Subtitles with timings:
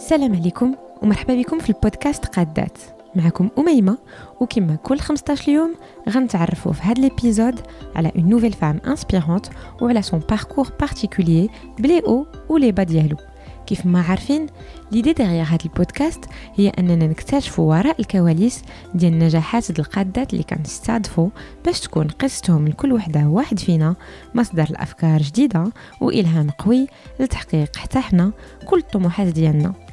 [0.00, 2.78] السلام عليكم ومرحبا بكم في البودكاست قادات.
[3.14, 3.98] معكم أميمة
[4.40, 5.74] وكما كل 15 يوم
[6.08, 7.60] غنتعرفوا في هذا الإبيزود
[7.96, 9.46] على اون نوفيل فام انسبيرونت
[9.80, 13.16] وعلى سون باركور بارتيكولير بلي أو ولي با ديالو.
[13.66, 14.46] كيف ما عارفين
[14.92, 16.24] ليدي ديغيغ هذا البودكاست
[16.54, 18.62] هي أننا نكتشفوا وراء الكواليس
[18.94, 21.28] ديال النجاحات ديال القادات اللي كنستضفوا
[21.64, 23.94] باش تكون قصتهم لكل وحدة واحد فينا
[24.34, 26.86] مصدر الأفكار جديدة وإلهام قوي
[27.20, 28.32] لتحقيق حتى حنا
[28.66, 29.89] كل الطموحات ديالنا.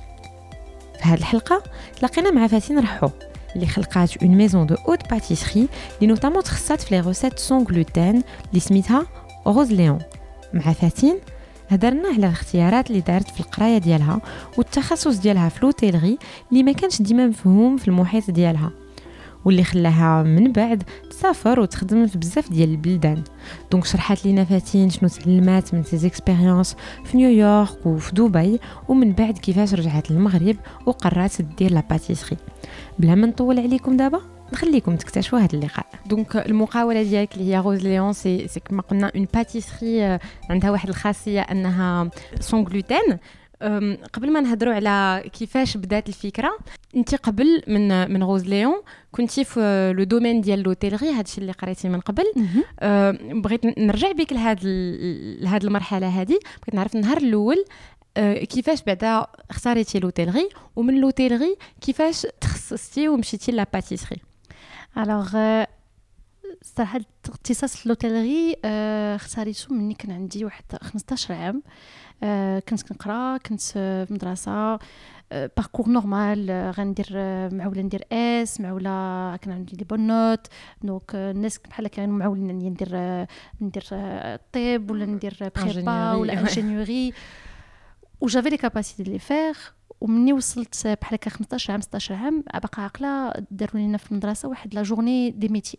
[0.97, 1.63] في هذه الحلقة
[1.99, 3.09] تلاقينا مع فاتين رحو.
[3.55, 8.23] اللي خلقات اون ميزون دو اوت باتيسري اللي نوتامون تخصصات في لي روسيت سون غلوتين
[8.49, 9.05] اللي سميتها
[9.47, 9.99] روز ليون
[10.53, 11.19] مع فاتين
[11.69, 14.21] هدرنا على الاختيارات اللي دارت في القراية ديالها
[14.57, 16.17] والتخصص ديالها في لوتيلغي
[16.51, 18.71] اللي ما كانش ديما مفهوم في المحيط ديالها.
[19.45, 23.23] واللي خلاها من بعد تسافر وتخدم في بزاف ديال البلدان.
[23.71, 29.37] دونك شرحت لينا فاتين شنو تعلمات من سي اكسبيريونس في نيويورك وفي دبي ومن بعد
[29.37, 30.55] كيفاش رجعت للمغرب
[30.85, 32.37] وقررت دير لا باتيسري
[32.99, 34.21] بلا ما نطول عليكم دابا
[34.53, 35.85] نخليكم تكتشفوا هذا اللقاء.
[36.05, 40.89] دونك المقاولة ديالك اللي هي روز ليون سي سي كما قلنا اون باتيسري عندها واحد
[40.89, 43.17] الخاصية أنها سون غلوتين
[44.13, 46.57] قبل ما نهضروا على كيفاش بدات الفكرة
[46.95, 51.89] انت قبل من من روز ليون كنتي في لو دومين ديال لوتيلري هادشي اللي قريتي
[51.89, 52.23] من قبل.
[52.79, 54.59] أه بغيت نرجع بك لهاد
[55.41, 57.65] لهاد المرحلة هذه بغيت نعرف النهار الأول
[58.17, 64.17] أه كيفاش بعدا اختاريتي لوتيلري ومن لوتيلري كيفاش تخصصتي ومشيتي لا باتيسري
[64.97, 65.37] الوغ
[66.61, 68.55] صراحة اختصاص في لوتيلري
[69.15, 71.63] اختاريته مني كان عندي واحد 15 عام.
[72.23, 74.79] آه كنت كنقرا كنت في مدرسة.
[75.31, 77.07] باركور نورمال غندير
[77.51, 80.47] معولة ندير اس معولة كان عندي لي بون نوت
[80.83, 82.89] دونك الناس بحال كانوا معولين إني ندير
[83.61, 87.13] ندير الطب ولا ندير بريبا ولا انجينيوري
[88.21, 89.55] وجافي لي كاباسيتي لي فير
[90.01, 92.43] ومني وصلت بحال هكا 15 عام 16 عام.
[92.53, 95.77] باقا عاقلة داروا لنا في المدرسة واحد لا جورني دي ميتي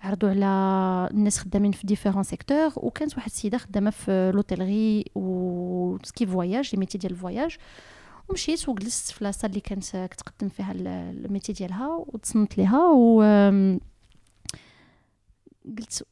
[0.00, 6.26] عرضوا على الناس خدامين في ديفيرون سيكتور وكانت واحد السيدة خدامة في لوتيلري و سكي
[6.26, 7.56] فواياج لي ميتي ديال الفواياج
[8.28, 13.22] ومشيت وجلست في لاصال اللي كانت كتقدم فيها الميتي ديالها وتصنت ليها و
[15.78, 16.06] قلت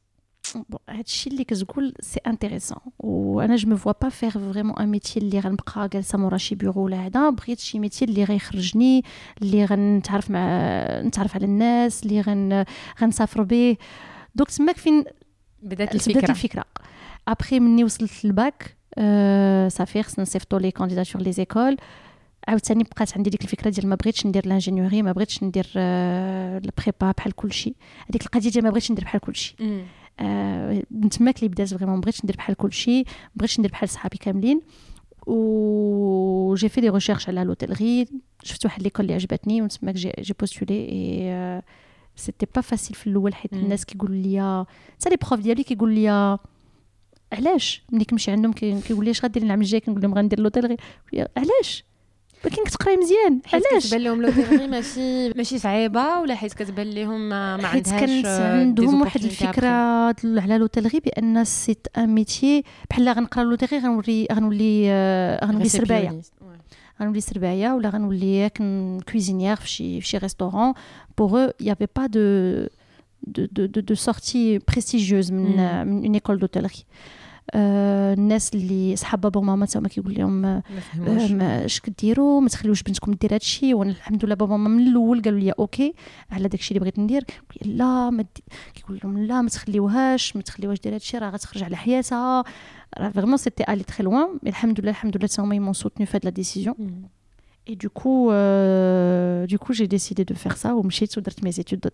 [0.55, 5.21] بون هادشي اللي كتقول سي انتريسون وأنا جو مو فوا با فيغ فريمون ان ميتي
[5.21, 7.31] اللي غنبقى جالسة مورا شي بيرو ولا هذا.
[7.31, 9.05] بغيت شي ميتي اللي غيخرجني
[9.43, 10.41] اللي غنتعرف مع
[11.01, 12.65] نتعرف على الناس اللي غن
[13.03, 13.77] غنسافر به.
[14.35, 15.05] دوك تماك فين
[15.63, 16.65] بدات الفكرة بدات الفكرة.
[17.29, 21.77] ابخي مني وصلت للباك أه صافي خصنا نصيفطوا لي كانديداتور لي زيكول
[22.49, 27.33] عاوتاني بقات عندي ديك الفكرة ديال ما بغيتش ندير لانجينيوري ما بغيتش ندير البريبا بحال
[27.33, 27.75] كلشي.
[28.11, 29.57] هذيك القضية ديال ما بغيتش ندير بحال كلشي.
[29.61, 29.85] آه
[30.91, 33.05] من تماك اللي بدات فريمون بغيتش ندير بحال كلشي
[33.35, 34.61] بغيتش ندير بحال صحابي كاملين.
[35.27, 38.07] و جي في دي ريشيرش على لوتيلري
[38.43, 41.63] شفت واحد ليكول اللي عجبتني ومن تماك جي, جي بوستولي اي
[42.17, 44.67] سيتي با فاسيل في الأول حيت الناس كيقولوا لي
[45.01, 46.39] حتى لي بروف ديالي كيقول لي
[47.33, 50.77] علاش؟ ملي كنمشي عندهم كيقول لي اش غدير العام الجاي؟ كنقول لهم غندير لوتيلري.
[51.37, 51.85] علاش؟
[52.45, 53.41] ولكن كتقراي مزيان.
[53.53, 59.01] علاش كتبان لهم ماشي ماشي صعيبة ولا حيت كتبان لهم ما, ما عندهاش كانت عندهم
[59.01, 59.69] واحد الفكرة
[60.25, 64.91] على لوتيلري بأن سيت ان ميتيي بحال غنقرا لوتيلري غنولي غنولي
[65.45, 66.21] غنولي سرباية.
[67.01, 68.51] غنولي سرباية ولا غنولي
[69.13, 70.75] كويزينيير في شي في شي ريستورون
[71.19, 72.67] بوغ يافي با دو
[73.27, 75.61] de, de, de, de sortie prestigieuse من mm.
[75.61, 76.85] اون ايكول دوتيلري
[77.55, 80.63] الناس اللي صحاب بابا وماما تا هما كيقول لهم
[81.43, 85.41] اش كديروا؟ ما تخليوش بنتكم دير هادشي وأنا الحمد لله بابا وماما من الأول قالوا
[85.41, 85.95] لي أوكي
[86.31, 87.25] على داكشي اللي بغيت ندير.
[87.65, 88.25] لا ما
[88.75, 92.45] كيقول لهم لا ما تخليوهاش ما تخليوهاش دير هادشي راه غتخرج على حياتها.
[92.99, 96.17] راه فريمون سيتي الي تري لوان الحمد لله الحمد لله تا هما يمون سوتنو في
[96.17, 96.75] هاد لا ديسيزيون
[97.69, 101.91] Et du coup, euh, du coup j'ai décidé de faire ça, ومشيت ودرت mes études.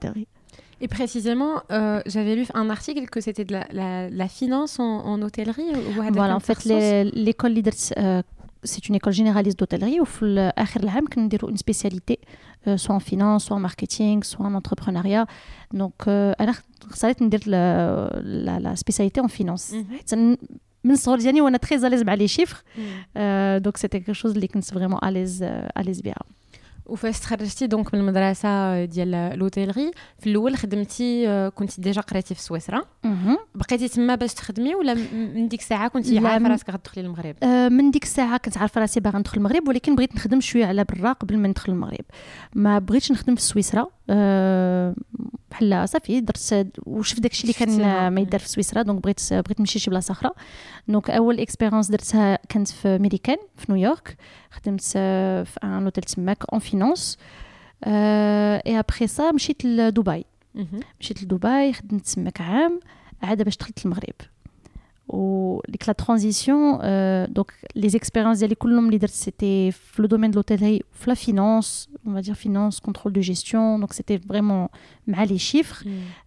[0.82, 3.90] Et précisément, euh, j'avais lu un article que c'était de la, la,
[4.22, 5.72] la finance en, en hôtellerie.
[6.20, 6.60] Voilà, en fait,
[7.26, 8.22] l'école leader, euh,
[8.64, 10.00] c'est une école généraliste d'hôtellerie.
[10.00, 10.08] Au
[10.58, 12.20] آخر العام كنديروا une spécialité,
[12.68, 15.26] euh, soit en finance, soit en marketing, soit en entrepreneuriat.
[15.74, 16.54] Donc, أنا
[16.92, 19.74] اختاريت ندير la, la spécialité en finance.
[19.74, 20.38] Mm -hmm.
[20.84, 22.64] من الصغر ديالي وانا تري اليز مع لي شيفر
[23.58, 25.44] دونك سيتي كيك شوز اللي كنت فريمون اليز
[25.78, 26.22] اليز بها
[26.93, 32.83] وفاش تخرجتي دونك من المدرسة ديال لوتيلري في الأول خدمتي كنتي ديجا قريتي في سويسرا.
[33.55, 38.03] بقيتي تما باش تخدمي ولا من ديك الساعة كنتي عارفة راسك غتدخلي المغرب من ديك
[38.03, 41.49] الساعة كنت عارفة راسي باغا ندخل المغرب ولكن بغيت نخدم شوية على برا قبل ما
[41.49, 42.05] ندخل المغرب.
[42.55, 43.87] ما بغيتش نخدم في سويسرا.
[44.11, 44.95] أه
[45.51, 47.69] بحال صافي درت وشفت داكشي اللي كان
[48.09, 50.31] ما يدار في سويسرا دونك بغيت بغيت نمشي شي بلاصة أخرى.
[50.89, 54.17] دونك أول اكسبيريونس درتها كانت في ميريكان في نيويورك
[54.51, 57.19] خدمت في ان اوتيل تماك اون فينانس
[57.87, 60.25] اي ابخي سا مشيت لدبي
[61.01, 62.81] مشيت لدبي خدمت تماك عام
[63.23, 64.15] عاد باش دخلت المغرب
[65.08, 66.80] وديك لا ترانزيسيون
[67.34, 71.14] دونك لي زيكسبيريونس ديالي كلهم اللي درت سيتي في لو دومين دو لوتيلري في لا
[71.14, 74.66] فينانس on va dire finance contrôle de gestion donc c'était vraiment
[75.08, 75.82] mal les chiffres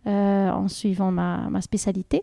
[0.06, 2.18] euh, en suivant ma, ma spécialité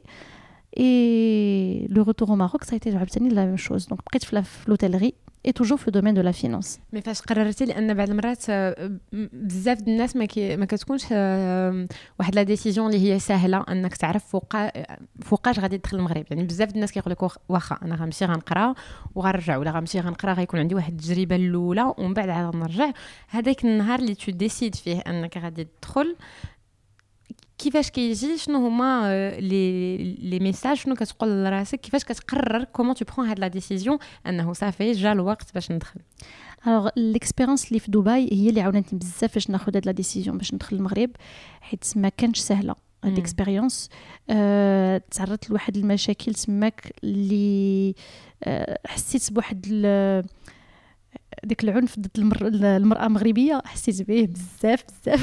[0.76, 4.20] et le retour au Maroc ça a été la même chose donc après
[4.68, 5.16] l'hôtellerie
[5.49, 8.45] et toujours في الدومين دو لا فينانس مي فاش قررتي لأن بعض المرات
[9.33, 11.03] بزاف الناس ما, كي ما كتكونش
[12.21, 14.57] واحد لا ديسيجن اللي هي سهله انك تعرف فوق
[15.21, 18.75] فوقاش غادي تدخل المغرب يعني بزاف الناس كيقول لك واخا أنا غنمشي غنقرا
[19.15, 22.91] وغنرجع ولا غنمشي غنقرا غيكون عندي واحد التجربه الاولى ومن بعد عاد نرجع
[23.29, 26.17] هذاك النهار اللي تو ديسيد فيه انك غادي تدخل
[27.63, 29.11] كيفاش كيجي شنو هما
[29.41, 34.53] لي لي ميساج شنو كتقول لراسك كيفاش كتقرر كومون تو برون هاد لا ديسيزيون أنه
[34.53, 36.01] صافي جا الوقت باش ندخل.
[36.67, 40.55] الوغ ليكسبيريونس اللي في دبي هي اللي عاونتني بزاف باش ناخذ هاد لا ديسيزيون باش
[40.55, 41.11] ندخل المغرب
[41.61, 42.75] حيت ما كانش سهلة
[43.05, 43.89] هاد الاكسبيريونس
[44.31, 47.95] أه تعرضت لواحد المشاكل تماك اللي
[48.45, 49.67] أه حسيت بواحد
[51.45, 52.47] ديك العنف ضد المر...
[52.47, 55.21] المرأة المغربية حسيت به بزاف بزاف.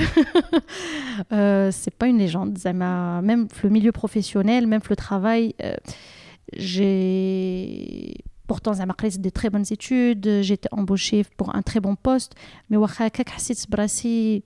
[1.75, 5.53] سي با اون ليجوند زعما ميم في لو ميليو بروفيسيونيل ميم في لو ترافاي
[6.59, 12.33] جي pourtant زعما قريت دي تري بون études جيتي embauchée pour un très bon poste
[12.69, 14.43] مي واخا هكاك حسيت براسي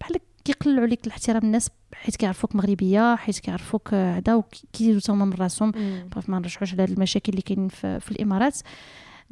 [0.00, 5.70] بحال كيقللوا عليك الاحترام الناس حيت كيعرفوك مغربية حيت كيعرفوك هذا وكيديروا تما من راسهم.
[6.12, 8.58] بغيت ما نرجعوش على المشاكل اللي كاينين في, في الإمارات.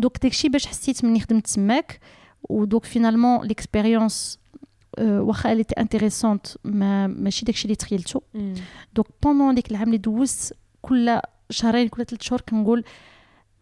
[0.00, 2.00] دوك داكشي باش حسيت مني خدمت تماك
[2.42, 4.38] ودوك فينالمون ليكسبيريونس
[5.00, 8.20] واخا اللي تي انتريسونت ما ماشي داكشي اللي تخيلتو.
[8.94, 11.20] دوك بوندون ديك العام اللي دوزت كل
[11.50, 12.84] شهرين كل ثلاث شهور كنقول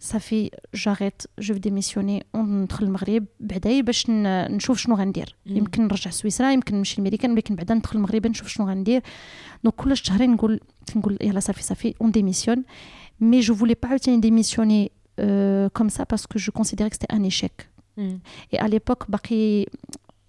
[0.01, 5.37] صافي جاريت جو في ديميسيوني وندخل المغرب بعداي باش نشوف شنو غندير.
[5.47, 9.03] يمكن نرجع سويسرا يمكن نمشي لميريكان ولكن بعدا ندخل المغرب نشوف شنو غندير.
[9.65, 10.61] دونك كل شهرين نقول
[10.97, 12.65] نقول يلا صافي صافي اون ديميسيون
[13.21, 17.13] مي جو فولي با عاوتاني ديميسيوني euh, comme ça parce que je considérais que c'était
[17.13, 17.69] un échec.
[17.97, 18.17] Mm.
[18.53, 19.05] Et à l'époque,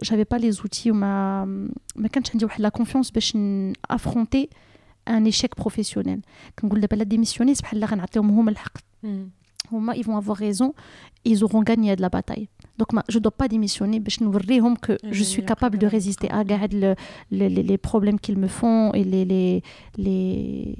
[0.01, 1.45] j'avais pas les outils ou ma,
[1.95, 3.21] la confiance pour
[3.87, 4.49] affronter
[5.05, 6.21] un échec professionnel.
[6.55, 7.65] Quand je dis démissionner, c'est
[9.95, 10.73] ils vont avoir raison,
[11.25, 12.47] ils auront gagné de la bataille.
[12.77, 14.31] Donc, je ne dois pas démissionner, je nous
[14.75, 16.43] que je suis capable de résister à
[16.73, 16.95] le,
[17.29, 19.61] les, les, problèmes qu'ils me font et les, les,
[19.97, 20.75] les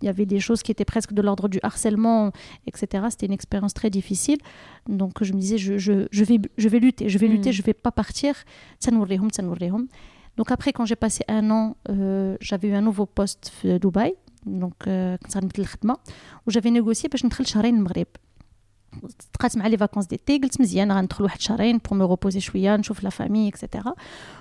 [0.00, 2.32] il y avait des choses qui étaient presque de l'ordre du harcèlement,
[2.66, 3.06] etc.
[3.10, 4.38] C'était une expérience très difficile.
[4.88, 7.52] Donc je me disais, je, je, je vais, je vais lutter, je vais lutter, mm.
[7.52, 8.34] je ne vais pas partir.
[10.36, 14.14] Donc après, quand j'ai passé un an, euh, j'avais eu un nouveau poste à Dubaï,
[14.46, 15.16] donc euh,
[16.46, 18.06] où j'avais négocié باش ندخل شهرين المغرب
[19.32, 23.04] تقات مع لي فاكونس ديتي قلت مزيان غندخل واحد شهرين بور مي روبوزي شويه نشوف
[23.04, 23.94] لا فامي اكسيتيرا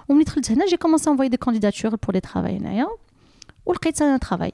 [0.09, 2.87] وملي دخلت هنا جي كومونسي انفوي دي كانديداتور بور لي ترافاي هنايا
[3.65, 4.53] ولقيت انا ترافاي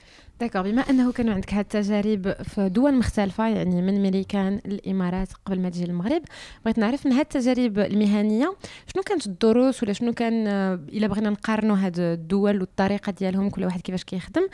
[0.41, 5.59] داكوغ بما انه كانوا عندك هاد التجارب في دول مختلفة يعني من ميريكان الامارات قبل
[5.59, 6.21] ما تجي المغرب
[6.65, 8.55] بغيت نعرف من هاد التجارب المهنية
[8.93, 10.47] شنو كانت الدروس ولا شنو كان
[10.89, 14.47] إلا بغينا نقارنوا هاد الدول والطريقة ديالهم كل واحد كيفاش كيخدم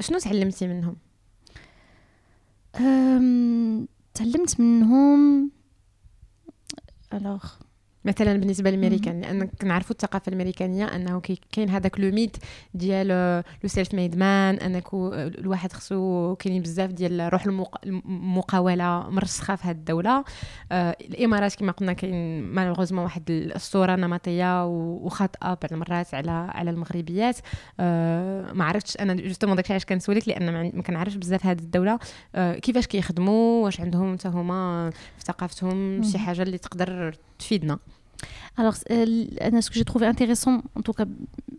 [0.00, 0.96] شنو تعلمتي منهم؟
[4.14, 5.50] تعلمت منهم
[7.14, 7.44] الوغ
[8.08, 11.22] مثلا بالنسبة للأمريكان لأن كنعرفوا الثقافة الأمريكانية أنه
[11.52, 12.36] كاين هذاك لو ميت
[12.74, 13.08] ديال
[13.62, 14.94] لو سيلف ميد مان انك
[15.38, 20.24] الواحد خصو كاينين بزاف ديال روح المقاولة مرسخة في هذه الدولة.
[20.72, 27.36] آه الإمارات كما قلنا كاين مالوغوزمون واحد الصورة نمطيه وخاطئة بعض المرات على على المغربيات.
[27.80, 31.98] آه ما عرفتش أنا جوستومون داكشي علاش كنسولك لأن ما كنعرفش بزاف هذه الدولة.
[32.34, 37.78] آه كيفاش كيخدموا؟ واش عندهم؟ حتى هما في ثقافتهم شي حاجة اللي تقدر تفيدنا.
[38.55, 41.05] Alors, euh, ce que j'ai trouvé intéressant, en tout cas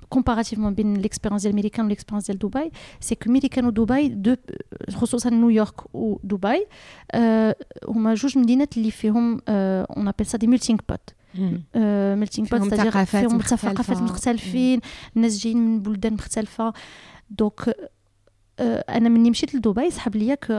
[0.08, 4.38] comparativement bien l'expérience américaine ou l'expérience de Dubaï, c'est que américain ou Dubaï, de,
[5.24, 6.60] à New York ou Dubaï,
[7.16, 7.52] euh,
[7.88, 9.40] on a joué une اللي فيهم
[9.96, 11.14] on appelle ça des melting pot.
[12.14, 14.80] melting pot c'est-à-dire فيهم ثقافات مختلفين
[15.16, 16.72] الناس جايين من بلدان مختلفه
[17.30, 17.74] دونك
[18.60, 20.52] انا مني مشيت لدبي سحب ليا كو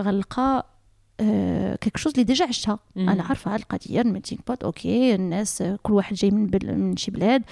[1.20, 2.78] غنلقى كيك شوز اللي ديجا عشتها.
[2.96, 7.42] أنا عارفة هاد القضية الميتينغ بوت أوكي الناس كل واحد جاي من, من شي بلاد.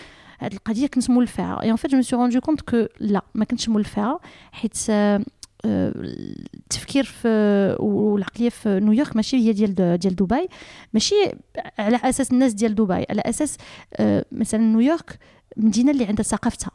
[0.40, 1.62] هاد القضية كنت مولفاها.
[1.62, 4.20] اي ان فيت جو سو روندو كونت كو لا ما كنتش مولفاها
[4.52, 4.76] حيت
[5.64, 7.28] التفكير في
[7.80, 10.48] والعقلية في نيويورك ماشي هي ديال ديال دبي.
[10.92, 11.14] ماشي
[11.78, 13.06] على أساس الناس ديال دبي.
[13.10, 13.56] على أساس
[14.32, 15.18] مثلا نيويورك
[15.56, 16.70] مدينة اللي عندها ثقافتها.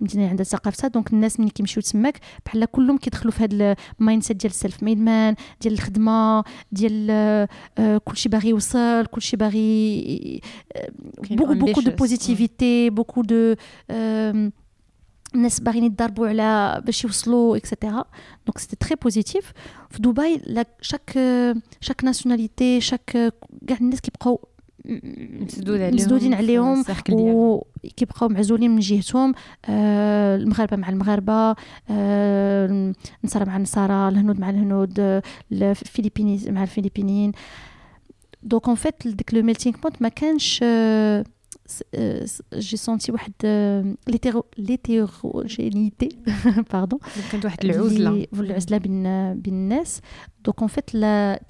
[0.00, 4.36] مدينة عندها ثقافتها دونك الناس ملي كيمشيو تماك بحال كلهم كيدخلوا في هذا المايند سيت
[4.36, 7.10] ديال السيلف ميد مان ديال الخدمة ديال
[7.78, 10.40] آه كلشي باغي يوصل كلشي باغي
[11.30, 13.54] بوكو بوكو دو بوزيتيفيتي بوكو دو
[15.34, 18.04] الناس باغيين يضربوا على باش يوصلوا اكسيتيرا
[18.46, 19.52] دونك سيتي تري بوزيتيف
[19.90, 21.18] في دبي شاك
[21.80, 23.34] شاك ناسيوناليتي شاك
[23.66, 24.48] كاع الناس كيبقاو
[25.94, 26.84] مسدودين عليهم
[27.84, 29.34] وكيبقاو معزولين من جهتهم
[29.64, 31.56] آه المغاربة مع المغاربة
[31.90, 32.92] آه
[33.24, 35.22] النصارى مع النصارى الهنود مع الهنود
[35.52, 37.32] الفلبيني مع الفلبينيين.
[38.42, 41.24] دونك اون فيت ديك لو ميلتينغ بوينت ما كانش آه
[42.54, 43.32] جي سونتي واحد
[44.58, 46.08] ليتيروجينيتي
[46.72, 46.98] باردون
[47.32, 49.02] كانت واحد العزله العزله بين
[49.34, 50.00] بين الناس
[50.44, 50.90] دونك اون فيت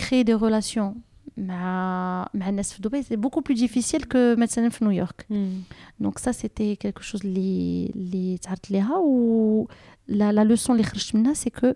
[0.01, 0.95] كري دي ريلاسيون
[1.40, 5.26] مع مع الناس في دبي سي بوكو بلو ديفيسيل كو مثلا في نيويورك
[6.00, 9.68] دونك سا سيتي كيلكو شوز اللي اللي تعرضت ليها و
[10.08, 11.74] لا لا لوسون اللي خرجت منها سي كو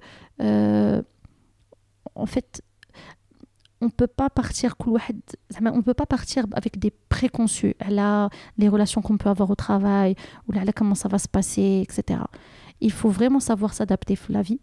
[2.19, 2.61] en fait
[3.81, 8.29] on peut pas partir كل واحد زعما on peut pas partir avec des préconçus على
[8.61, 10.15] les relations qu'on peut avoir au travail
[10.47, 12.19] ou على comment ça va se passer etc
[12.80, 14.58] il faut vraiment savoir s'adapter في la vie.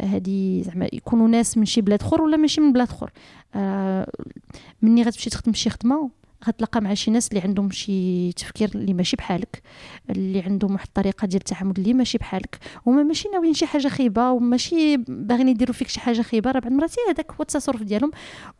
[0.00, 3.10] هذه زعما يكونوا ناس من شي بلاد اخر ولا ماشي من بلاد اخر.
[4.82, 6.10] مني غتمشي تخدم شي خدمة
[6.48, 9.62] غتلقى مع شي ناس اللي عندهم شي تفكير اللي ماشي بحالك
[10.10, 12.58] اللي عندهم واحد الطريقة ديال التعامل اللي ماشي بحالك.
[12.86, 16.72] هما ماشي ناويين شي حاجة خايبة وماشي باغيين يديروا فيك شي حاجة خايبة راه بعض
[16.72, 18.10] المرات هذاك هو التصرف ديالهم.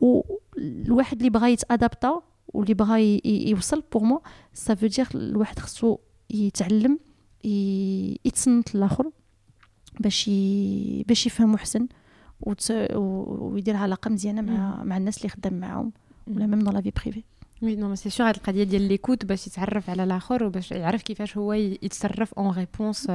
[0.01, 4.23] والواحد اللي بغى يتادابتا واللي بغى يوصل بوغ مو
[4.55, 5.99] سا فو دير الواحد خصو
[6.31, 6.99] يتعلم
[7.45, 9.11] يتصنت الآخر
[10.01, 10.31] باش
[11.09, 11.87] باش يفهموا حسن
[12.95, 15.93] ويدير علاقة مزيانة مع مع الناس اللي خدام معاهم
[16.27, 17.23] ولا ميم دون لا في بريفي
[17.63, 21.37] وي نو سي سور هاد القضية ديال ليكوت باش يتعرف على الآخر وباش يعرف كيفاش
[21.37, 23.11] هو يتصرف اون ريبونس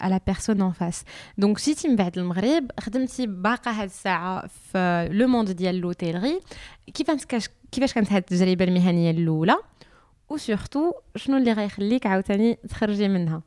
[0.00, 1.04] على بيرسون اون فاس
[1.38, 6.40] دونك جيتي من بعد المغرب خدمتي باقا هاد الساعة في لو موند ديال لوتيلري
[6.94, 9.56] كيفاش كيفاش كانت هاد التجربة المهنية الأولى؟
[10.29, 13.41] وسورتو شنو اللي غيخليك عاوتاني تخرجي منها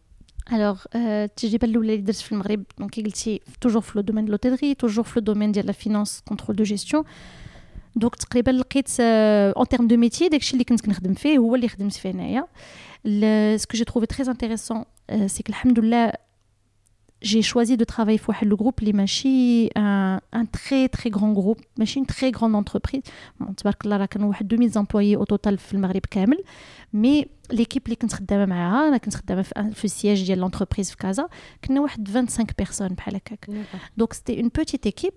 [0.52, 4.31] الوغ التجربه الاولى اللي درت في المغرب دونك كي قلتي توجور في لو دومين دو
[4.31, 7.04] لوتيلري توجور في لو دومين ديال لا فينانس كونترول دو جيستيون
[7.97, 11.93] دونك تقريبا لقيت اون تيرم دو ميتي داكشي اللي كنت كنخدم فيه هو اللي خدمت
[11.93, 12.47] فيه انايا
[13.57, 14.85] سكو جي تروفي تري انتريسون
[15.26, 16.12] سي الحمد لله
[17.23, 21.61] j'ai choisi de travailler pour le groupe اللي ماشي un, un très très grand groupe
[21.76, 23.02] ماشي une très grande entreprise
[23.40, 26.45] bon, تبارك الله راه كانوا واحد 2000 امبلوي او توتال في المغرب كامل
[26.93, 30.97] مي ليكيب اللي كنت خدامه معاها انا كنت خدامه في, في السياج ديال لونتربريز في
[30.97, 31.28] كازا
[31.64, 33.50] كنا واحد 25 بيرسون بحال هكاك
[33.97, 35.12] دونك سيتي اون بوتيت ايكيب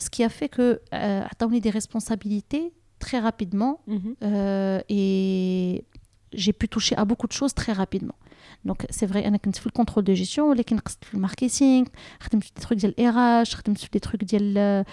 [0.00, 2.72] ce qui a fait que euh, عطاوني des responsabilités
[3.04, 4.14] très rapidement mm -hmm.
[4.22, 5.84] euh, et
[6.42, 8.18] j'ai pu toucher à beaucoup de choses très rapidement
[8.64, 11.86] دونك سي فري انا كنت في الكونترول دو جيستيون ولكن قصدت في الماركتينغ
[12.20, 14.84] خدمت في دي تروك ديال الاراج خدمت في دي تروك ديال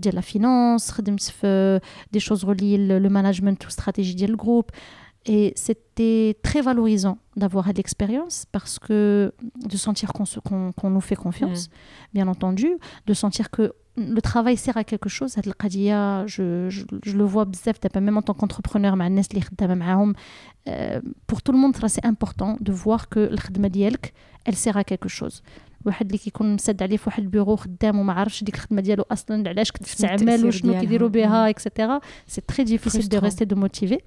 [0.00, 1.80] ديال لا فينانس خدمت في
[2.12, 4.70] دي شوز رولي لو ماناجمنت واستراتيجي ديال الجروب
[5.26, 11.00] Et c'était très valorisant d'avoir cette expérience parce que de sentir qu'on qu qu nous
[11.00, 11.72] fait confiance, mm.
[12.14, 12.68] bien entendu,
[13.06, 15.32] de sentir que le travail sert à quelque chose.
[15.44, 16.42] Je,
[16.74, 17.46] je, je le vois
[18.06, 18.94] même en tant qu'entrepreneur,
[21.26, 23.98] pour tout le monde, c'est important de voir que le
[24.44, 25.42] elle sert à quelque chose.
[25.84, 29.48] واحد اللي كيكون مسد عليه في واحد البيرو خدام وما عارفش ديك الخدمه ديالو اصلا
[29.48, 33.98] علاش كتستعمل وشنو كيديروا بها اكسيتيرا سي تري ديفيسيل دو ريستي دو موتيفي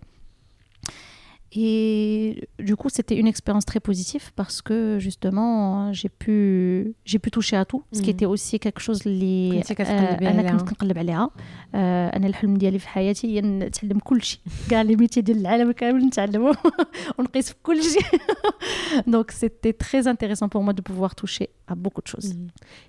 [1.53, 7.29] Et du coup, c'était une expérience très positive parce que justement, j'ai pu, j'ai pu
[7.29, 9.63] toucher à tout, ce qui était aussi quelque chose اللي
[10.21, 11.29] انا كنت كنقلب عليها
[12.15, 16.05] انا الحلم ديالي في حياتي هي نتعلم كل شيء كاع لي ميتي ديال العالم كامل
[16.05, 16.53] نتعلمو
[17.19, 18.21] ونقيس في كل شيء
[19.07, 22.37] دونك سيتي تري انتريسون بور موا دو بوفوار توشي ا بوكو دو شوز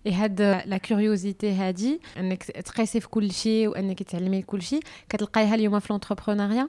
[0.07, 5.55] اي هاد لا كيوريوزيتي هادي انك تقيسي في كل شيء وانك تعلمي كل شيء كتلقايها
[5.55, 6.69] اليوم في لونتربرونيا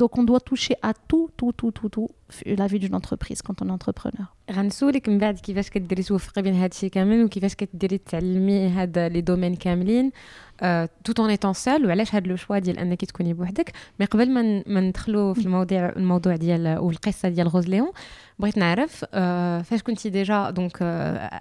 [0.00, 2.08] Donc, on doit toucher à tout, tout, tout, tout, tout
[2.46, 4.26] la vie d'une entreprise quand on est entrepreneur.
[4.50, 9.20] غنسولك من بعد كيفاش كديري توفقي بين هذا الشيء كامل وكيفاش كديري تعلمي هاد لي
[9.20, 10.10] دومين كاملين
[11.04, 14.62] توت اون ايتون سول وعلاش هاد لو شوا ديال انك تكوني بوحدك مي قبل ما
[14.66, 17.90] ما ندخلوا في الموضوع الموضوع ديال والقصه ديال غوز ليون
[18.38, 19.04] بغيت نعرف
[19.64, 20.76] فاش كنتي ديجا دونك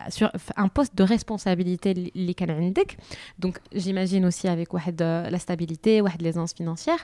[0.10, 2.98] سور ان بوست دو ريسبونسابيلتي اللي كان عندك
[3.40, 6.98] دونك جيماجين اوسي افيك واحد لا ستابيليتي واحد ليزونس فينانسيير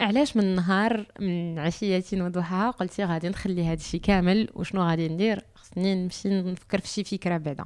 [0.00, 5.44] علاش من نهار من عشية وضحاها قلتي غادي نخلي هذا الشيء كامل وشنو غادي ندير
[5.54, 7.64] خصني نمشي نفكر في شي فكره بعدا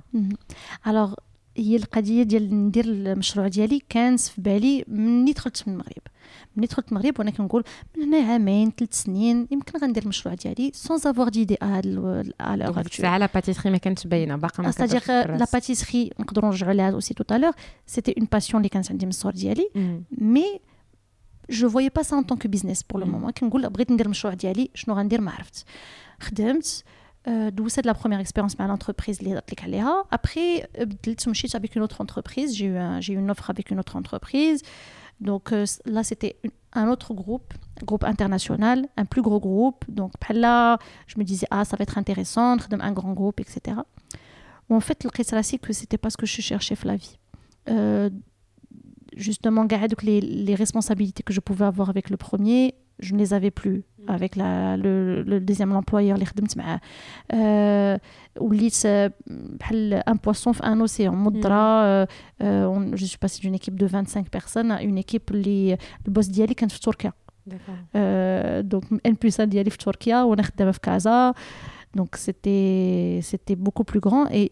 [0.87, 1.15] الوغ
[1.57, 6.03] هي القضية ديال ندير المشروع ديالي كانت في بالي مني دخلت من المغرب
[6.57, 7.65] مني دخلت المغرب وأنا كنقول
[7.97, 13.19] من هنا عامين ثلاث سنين يمكن غندير المشروع ديالي سون افوار ديدي ا لوغ الساعة
[13.19, 17.25] لا باتيسري ما كانتش باينه باقا ما ستادير لا باتيسري نقدروا نرجعوا لها اوسي تو
[17.25, 17.53] تالور
[17.87, 19.71] سيتي اون باسيون اللي كانت عندي من الصغر ديالي
[20.19, 20.61] مي
[21.50, 24.70] جو فوي با سا ان طونك بيزنس بور لو مومون كنقول بغيت ندير المشروع ديالي
[24.74, 25.66] شنو غندير ما عرفت
[26.20, 26.84] خدمت
[27.28, 31.82] دوزت لا بروميير اكسبيريونس مع لونتربريز اللي هضرت لك عليها ابخي بدلت مشيت افيك اون
[31.82, 34.64] اوتر انتربريز جي جي اون اوفر افيك اون اوتر انتربريز
[35.22, 36.36] Donc euh, là, c'était
[36.74, 37.54] un autre groupe,
[37.84, 39.86] groupe international, un plus gros groupe.
[39.88, 43.78] Donc là, je me disais, ah, ça va être intéressant, un grand groupe, etc.
[44.70, 47.18] Ou en fait, le que c'était pas ce que je cherchais dans la vie.
[47.70, 48.10] Euh,
[49.16, 49.68] justement
[50.04, 53.84] les, les responsabilités que je pouvais avoir avec le premier je ne les avais plus
[54.00, 54.10] mm.
[54.10, 56.80] avec la, le, le deuxième employeur les خدمت معاه
[58.40, 58.88] وليت
[59.60, 62.06] بحال un poisson في un océan مضرة
[62.96, 66.72] je suis passée d'une équipe de 25 personnes à une équipe اللي البوس ديالي كانت
[66.72, 67.14] في تركيا
[68.62, 71.34] donc ان بلس ديالي في تركيا وانا خدامه في كازا
[71.98, 74.52] donc c'était c'était beaucoup plus grand et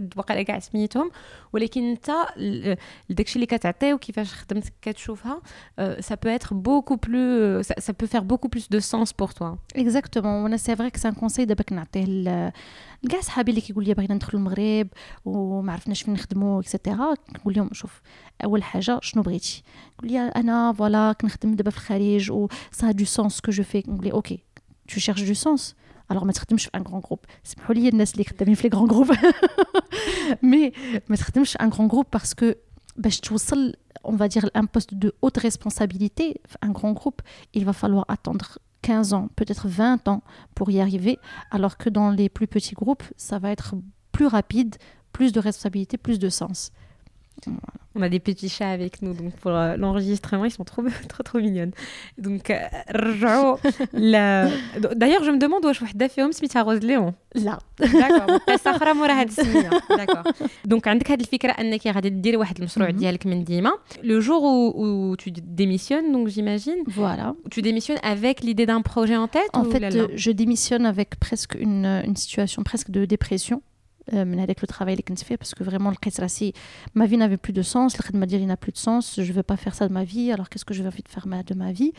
[0.00, 1.10] حد وقيلا كاع سميتهم
[1.52, 2.10] ولكن انت
[3.10, 5.40] داكشي اللي كتعطيه وكيفاش خدمتك كتشوفها
[6.20, 9.58] peut être beaucoup plus ça, ça peut faire beaucoup plus de sens pour toi.
[9.74, 10.26] Exactement.
[10.26, 12.04] وأنا سي فري كو سان كونساي دابا كنعطيه
[13.02, 14.88] لكاع صحابي اللي كيقول لي بغينا ندخلوا المغرب
[15.24, 18.00] وما عرفناش فين نخدموا اكسيتيرا كنقول لهم شوف
[18.44, 19.62] اول حاجة شنو بغيتي
[19.98, 23.82] قول لي أنا فوالا كنخدم دابا في الخارج و سا دو سونس كو جو في
[23.88, 24.38] نقول لي أوكي
[24.90, 25.62] tu cherches du sens.
[26.13, 28.87] alors ما تخدمش في ان غران جروب سمحوا لي الناس اللي خدامين في لي غران
[28.87, 29.11] جروب
[30.43, 30.71] مي
[31.09, 32.51] ما تخدمش ان غران جروب باسكو
[32.97, 33.73] باش توصل
[34.07, 36.25] on va dire un poste de haute responsabilité
[36.67, 37.21] un grand groupe
[37.57, 38.47] il va falloir attendre
[38.81, 40.21] 15 ans peut-être 20 ans
[40.55, 41.17] pour y arriver
[41.51, 43.75] alors que dans les plus petits groupes ça va être
[44.11, 44.75] plus rapide
[45.11, 46.71] plus de responsabilité plus de sens
[47.95, 51.23] on a des petits chats avec nous donc pour euh, l'enregistrement, ils sont trop trop
[51.23, 51.71] trop mignonnes.
[52.17, 52.57] Donc euh,
[53.93, 59.13] d'ailleurs je me demande واش وحده فيهم سميتها روز ليون لا داكور قصه اخرى مورا
[59.21, 60.23] هاد السميه داكور
[60.65, 63.71] دونك عندك هاد الفكره انك غادي ديري واحد المشروع ديالك من ديما
[64.03, 64.41] لو جور
[64.73, 69.63] où tu démissionnes donc j'imagine voilà tu démissionnes avec l'idée d'un projet en tête en
[69.63, 69.83] fait
[70.15, 73.61] je démissionne avec presque une, une situation presque de dépression
[74.11, 76.53] avec le travail اللي كنت فيه parce que vraiment لقيت راسي
[76.97, 79.57] ma vie n'avait plus de sens الخدمه ديالي n'a plus de sens je veux pas
[79.57, 81.71] faire ça de ma vie alors qu'est-ce que je vais envie de faire de ma
[81.71, 81.93] vie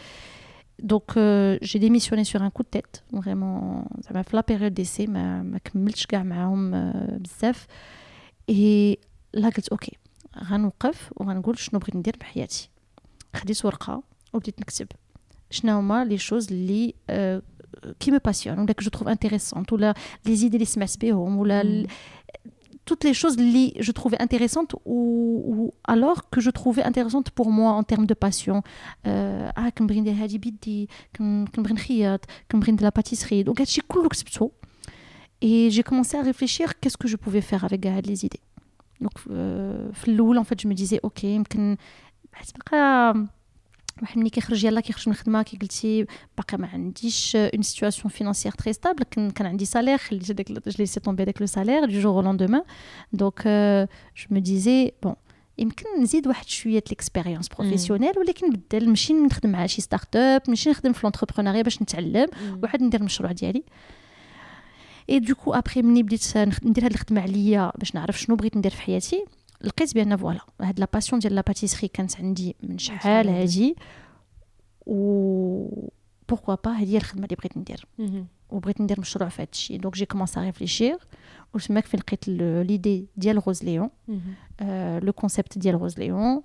[0.82, 5.08] donc euh, j'ai démissionné sur un coup de tête vraiment زعما في la période d'essai
[5.08, 7.66] ما ما كملتش كاع معاهم بزاف
[8.50, 8.96] et
[9.36, 9.96] là قلت اوكي
[10.44, 12.70] غنوقف وغنقول شنو بغيت ندير بحياتي
[13.36, 14.86] خديت ورقه وبديت نكتب
[15.50, 16.94] شنو هما لي شوز اللي
[17.99, 19.93] qui me passionnent ou là que je trouve intéressantes ou là
[20.25, 21.85] les idées les smasbehom ou là mm.
[22.85, 27.71] toutes les choses les je trouvais intéressantes ou, alors que je trouvais intéressantes pour moi
[27.71, 28.63] en termes de passion.
[29.07, 34.01] Euh, ah que me des hadi bidi que me de la pâtisserie donc j'ai cool
[35.41, 38.41] et j'ai commencé à réfléchir qu'est-ce que je pouvais faire avec les idées.
[38.99, 39.89] Donc euh,
[40.37, 41.25] en fait je me disais ok
[44.01, 46.05] واحد ملي كيخرج يلاه كيخرج من الخدمه كي قلتي
[46.37, 50.85] باقي ما عنديش اون سيتواسيون فينانسيير تري ستابل كان كان عندي سالير خليت هذاك جو
[50.85, 52.63] سي تومبي داك لو سالير دو جور أو لوندومان
[53.13, 53.41] دونك
[54.17, 55.15] جو مو ديزي بون
[55.57, 60.69] يمكن نزيد واحد شوية ليكسبيريونس بروفيسيونيل ولكن نبدل نمشي نخدم مع شي ستارت اب نمشي
[60.69, 62.27] نخدم في لونتربرونيا باش نتعلم
[62.63, 63.63] واحد ندير المشروع ديالي.
[65.09, 68.81] اي دوكو ابخي ملي بديت ندير هاد الخدمة عليا باش نعرف شنو بغيت ندير في
[68.81, 69.25] حياتي
[69.60, 73.76] لقيت بان فوالا هاد لا باسيون ديال لا باتيسري كانت عندي من شحال هادي
[74.86, 75.90] و
[76.28, 77.86] بوركوا با هذه هي الخدمه اللي بغيت ندير
[78.50, 80.98] وبغيت ندير مشروع في هذا الشيء دونك جي كومونس ا ريفليشير
[81.54, 83.90] وتماك فين لقيت ليدي ديال روز ليون
[85.02, 86.42] لو كونسيبت ديال روز ليون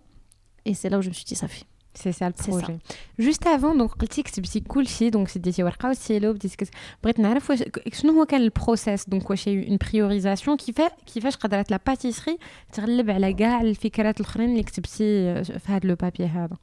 [0.67, 1.63] اي سي لا و جو مشي صافي
[1.95, 2.77] C'est ça le projet.
[3.19, 6.69] Juste avant, donc, قلتي كتبتي كلشي دونك سديتي ورقه وستيلو بديتي كت...
[7.03, 11.71] بغيت نعرف واش شنو هو كان البروسيس دونك واش هي اون بريوريزاسيون كيفاش كيفاش قدرت
[11.71, 12.37] لا باتيسري
[12.73, 16.57] تغلب على كاع الفكرات الاخرين اللي كتبتي في هذا لو بابي هذا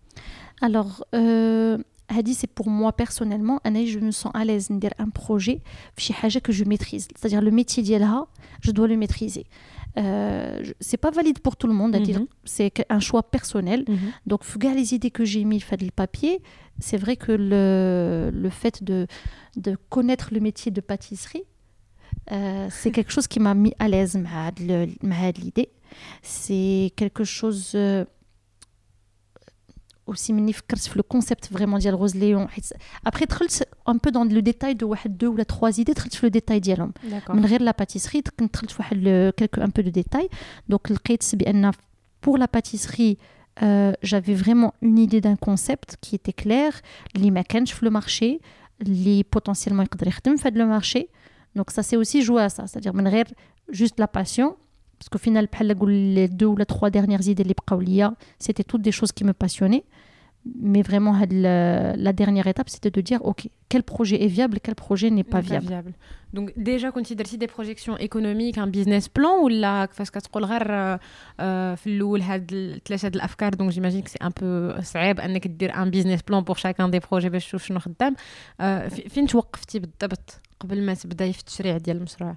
[0.64, 1.00] الوغ
[2.10, 5.60] هادي سي بور موا بيرسونيلمون انا جو مو سون اليز ندير ان بروجي
[5.96, 8.26] في شي حاجه كو جو ميتريز c'est-à-dire لو ميتي ديالها
[8.63, 9.45] je dois le maîtriser.
[9.97, 12.25] Euh, c'est pas valide pour tout le monde, mhm.
[12.45, 13.81] c'est un choix personnel.
[13.87, 14.11] Mm -hmm.
[14.31, 14.41] Donc,
[14.79, 16.33] les idées que j'ai mis fait le papier,
[16.87, 18.97] c'est vrai que le, le fait de,
[19.65, 21.45] de connaître le métier de pâtisserie,
[22.31, 24.51] euh, c'est quelque chose qui m'a mis à l'aise, m'a
[25.45, 25.69] l'idée.
[26.39, 28.05] C'est quelque chose euh,
[30.02, 32.64] Euh, aussi مني فكرت في لو كونسيبت فريمون ديال غوز ليون حيت
[33.06, 36.26] ابخي دخلت ان بو دون لو ديتاي دو واحد دو ولا تخوا زيدي دخلت في
[36.26, 36.92] لو ديتاي ديالهم
[37.28, 38.96] من غير لا باتيسري كنت دخلت في واحد
[39.36, 40.28] كيلكو ان بو دو ديتاي
[40.68, 41.72] دونك لقيت بان
[42.26, 43.16] pour la pâtisserie
[43.62, 46.72] euh, j'avais vraiment une idée d'un concept qui était clair
[47.16, 48.40] اللي ما كانش في لو مارشي
[48.82, 51.08] اللي بوتونسيلمون يقدر يخدم في هذا لو مارشي
[51.54, 52.66] دونك سا سي اوسي جوا سا
[55.02, 56.66] سادير من غير جوست لا باسيون parce qu'au final بحال نقول les deux ou les
[56.66, 58.14] trois dernières idées اللي بقاو ليا
[58.44, 59.84] c'était toutes des choses qui me passionnaient
[60.54, 64.74] mais vraiment la, la dernière étape c'était de dire ok quel projet est viable quel
[64.74, 65.66] projet n'est pas, viable.
[65.66, 65.92] viable
[66.32, 70.64] donc déjà considérer des projections économiques un business plan ou là parce كتقول غير
[71.76, 75.72] في الاول هاد ثلاثه د الافكار donc j'imagine que c'est un peu صعيب انك دير
[75.72, 78.14] un business plan pour chacun des projets باش تشوف شنو خدام
[79.08, 82.36] فين توقفتي بالضبط قبل ما تبداي في التشريع ديال المشروع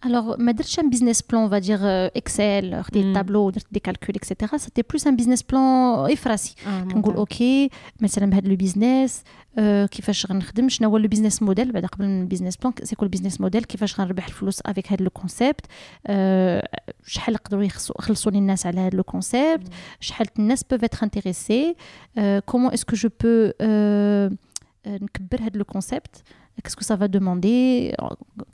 [0.00, 3.12] alors, ma un business plan, on va dire euh, Excel, des mm.
[3.14, 4.52] tableaux, des calculs, etc.
[4.58, 6.54] C'était plus un business plan effrasi.
[6.64, 8.08] Ah, on dit OK, mais
[8.48, 9.24] le business,
[9.58, 10.26] euh, qui fait je
[11.00, 13.96] le business model, bah, le business plan, c'est quoi le business model, qui fait je
[13.96, 15.66] bah, le avec euh, le concept,
[16.06, 17.38] je vais le
[18.90, 19.70] le concept, mm.
[20.00, 21.76] je les gens peuvent être intéressés,
[22.46, 23.52] comment est-ce que je peux
[24.88, 24.98] euh,
[25.58, 26.24] le concept.
[26.62, 27.94] Qu'est-ce que ça va demander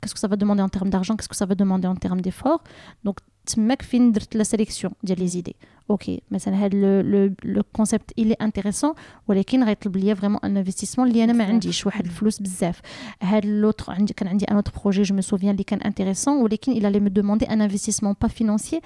[0.01, 2.21] Qu'est-ce que ça va demander en termes d'argent Qu'est-ce que ça va demander en termes
[2.21, 2.63] d'efforts.
[3.03, 5.56] Donc, تماك فين درت لا سيليكسيون ديال لي زيدي
[5.90, 7.02] اوكي مثلا هذا
[7.44, 8.94] لو كونسيبت الي انتريسون
[9.28, 12.80] ولكن غيطلب ليا فريمون ان انفستيسمون اللي انا ما عنديش واحد الفلوس بزاف
[13.22, 16.74] هذا لوتر عندي كان عندي ان اوتر بروجي جو مي سوفيان اللي كان انتريسون ولكن
[16.74, 18.80] il allait me demander un investissement pas financier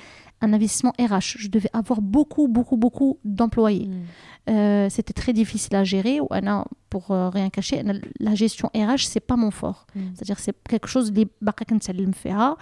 [0.44, 4.02] un investissement RH je devais avoir beaucoup beaucoup beaucoup d'employés mm.
[4.50, 7.82] euh, c'était très difficile à gérer وانا pour euh, rien cacher
[8.26, 10.00] la gestion RH c'est pas mon fort mm.
[10.14, 12.56] c'est-à-dire c'est quelque chose اللي باقي كنتعلم فيها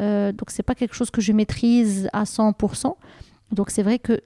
[0.00, 2.94] euh, donc, c'est pas quelque chose que je maîtrise à 100%.
[3.52, 4.20] Donc, c'est vrai que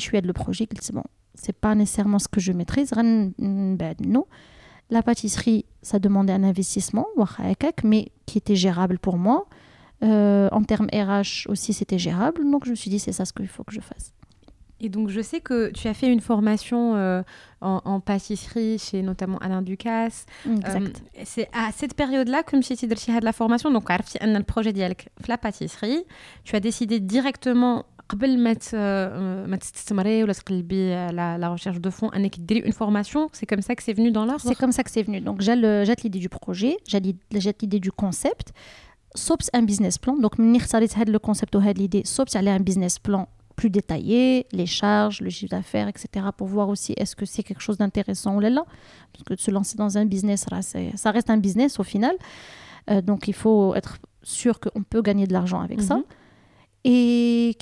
[0.00, 2.92] je suis le projet, bon, c'est pas nécessairement ce que je maîtrise.
[3.38, 4.26] Non.
[4.90, 7.06] La pâtisserie, ça demandait un investissement,
[7.84, 9.46] mais qui était gérable pour moi.
[10.02, 12.48] Euh, en termes RH aussi, c'était gérable.
[12.50, 14.12] Donc, je me suis dit, c'est ça ce qu'il faut que je fasse.
[14.83, 17.23] Et donc, je sais que tu as fait une formation euh,
[17.61, 20.25] en, en, pâtisserie chez notamment Alain Ducasse.
[20.45, 21.01] Exact.
[21.17, 23.71] Euh, c'est à cette période-là que tu as de la formation.
[23.71, 26.03] Donc, le projet ديالك la pâtisserie.
[26.43, 28.55] Tu as décidé directement قبل ما
[29.45, 33.61] ما تستثمري ولا تقلبي على la recherche de fonds انك ديري une formation c'est comme
[33.61, 36.19] ça que c'est venu dans l'art c'est comme ça que c'est venu donc j'ai l'idée
[36.19, 38.51] du projet j'ai l'idée du concept
[39.15, 42.61] صوبت un business plan donc مني اختاريت هذا le concept وهذه l'idée صوبت عليه un
[42.61, 43.25] business plan
[43.58, 47.60] plus détaillé, les charges, le chiffre d'affaires, etc., pour voir aussi est-ce que c'est quelque
[47.60, 48.64] chose d'intéressant ou là.
[49.12, 50.46] Parce que de se lancer dans un business,
[50.94, 52.14] ça reste un business au final.
[52.88, 55.96] Euh, donc il faut être sûr qu'on peut gagner de l'argent avec ça.
[55.96, 56.04] Mhm.
[56.84, 57.56] Et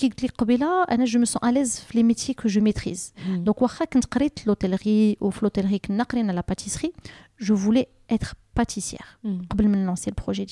[1.06, 3.14] je me sens à l'aise dans les métiers que je maîtrise.
[3.26, 3.44] Mm.
[3.44, 5.80] Donc, quand l'hôtellerie ou l'hôtellerie,
[6.34, 6.92] la pâtisserie,
[7.36, 9.38] je voulais être pâtissière mm.
[9.48, 10.46] avant de lancer le projet.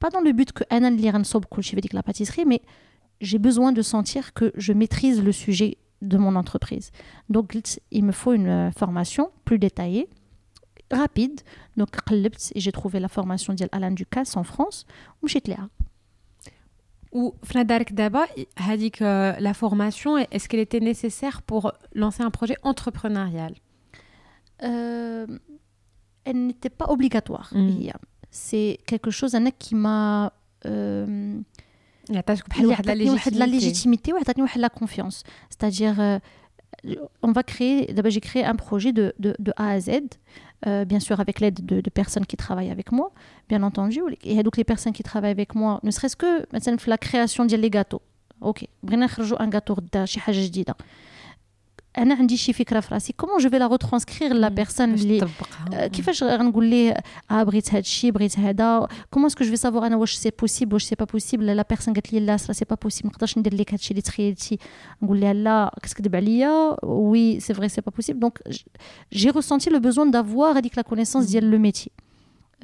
[0.00, 0.64] Pas dans le but que
[1.62, 2.60] je la pâtisserie, mais
[3.20, 6.90] j'ai besoin de sentir que je maîtrise le sujet de mon entreprise.
[7.28, 7.56] Donc,
[7.90, 10.08] il me faut une euh, formation plus détaillée,
[10.90, 11.40] rapide.
[11.76, 11.88] Donc,
[12.54, 14.86] j'ai trouvé la formation d'Alain Ducasse en France.
[17.12, 18.26] Ou Frédéric Daba,
[18.56, 23.54] a dit que la formation, est-ce qu'elle était nécessaire pour lancer un projet entrepreneurial?
[24.62, 25.26] Euh,
[26.24, 27.50] Elle n'était pas obligatoire.
[27.52, 27.90] Mm.
[28.30, 30.32] C'est quelque chose Anna, qui m'a.
[30.66, 31.38] Euh,
[32.09, 35.23] il de la légitimité ou de la confiance.
[35.49, 36.19] C'est-à-dire, euh,
[37.21, 37.93] on va créer.
[37.93, 39.89] D'abord, j'ai créé un projet de, de, de A à Z.
[40.67, 43.11] Euh, bien sûr avec l'aide de, de, personnes qui travaillent avec moi,
[43.49, 43.99] bien entendu.
[44.23, 46.45] Et donc les personnes qui travaillent avec moi, ne serait-ce que
[46.87, 48.03] la création des gâteaux.
[48.41, 48.67] Ok,
[49.39, 50.75] un gâteau شي حاجه جديده
[51.97, 55.27] انا عندي شي فكره في راسي كومون جو في لا روترانسكرير لا بيرسون اللي
[55.71, 56.97] كيفاش غنقول ليه
[57.31, 60.73] اه بغيت هذا الشيء بغيت هذا كومون اسكو جو في سافوار انا واش سي بوسيبل
[60.73, 63.53] واش سي با بوسيبل لا بيرسون قالت لي لا سي با بوسيبل ما نقدرش ندير
[63.53, 64.57] لك هذا الشيء اللي تخيلتي
[65.01, 68.39] نقول لها لا كتكذب عليا وي سي فري سي با بوسيبل دونك
[69.13, 71.91] جي ريسونتي لو بوزون دافوار هذيك لا كونيسونس ديال لو ميتي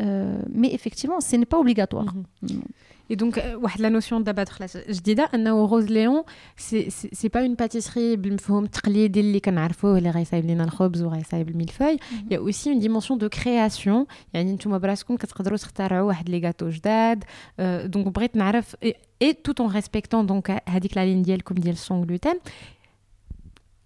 [0.00, 2.14] Euh, mais effectivement, ce n'est pas obligatoire.
[2.42, 2.62] Mhm.
[3.10, 6.24] Et donc, euh, la notion d'abattre, je dis ça, Ana ou Rose Léon,
[6.72, 10.96] n'est pas une pâtisserie Blumfeld, tralé délicat, harfou, les raisables, les nards, robes.
[10.96, 14.06] Il y a aussi une dimension de création.
[14.32, 17.88] Il y a une tout ma brasse comme quatre drôles de taro, un.
[17.88, 18.76] Donc, bref,
[19.22, 22.34] et tout en respectant donc, euh, à dire la ligne d'elle comme d'elle sans gluten.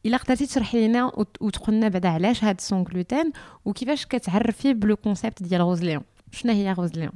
[0.06, 1.04] إلا قدرتي تشرحي لنا
[1.40, 3.30] وتقول لنا بعدا علاش هاد السون gluten
[3.64, 7.12] وكيفاش كتعرفي بلو كونسيبت ديال روز ليون شنو هي روز ليون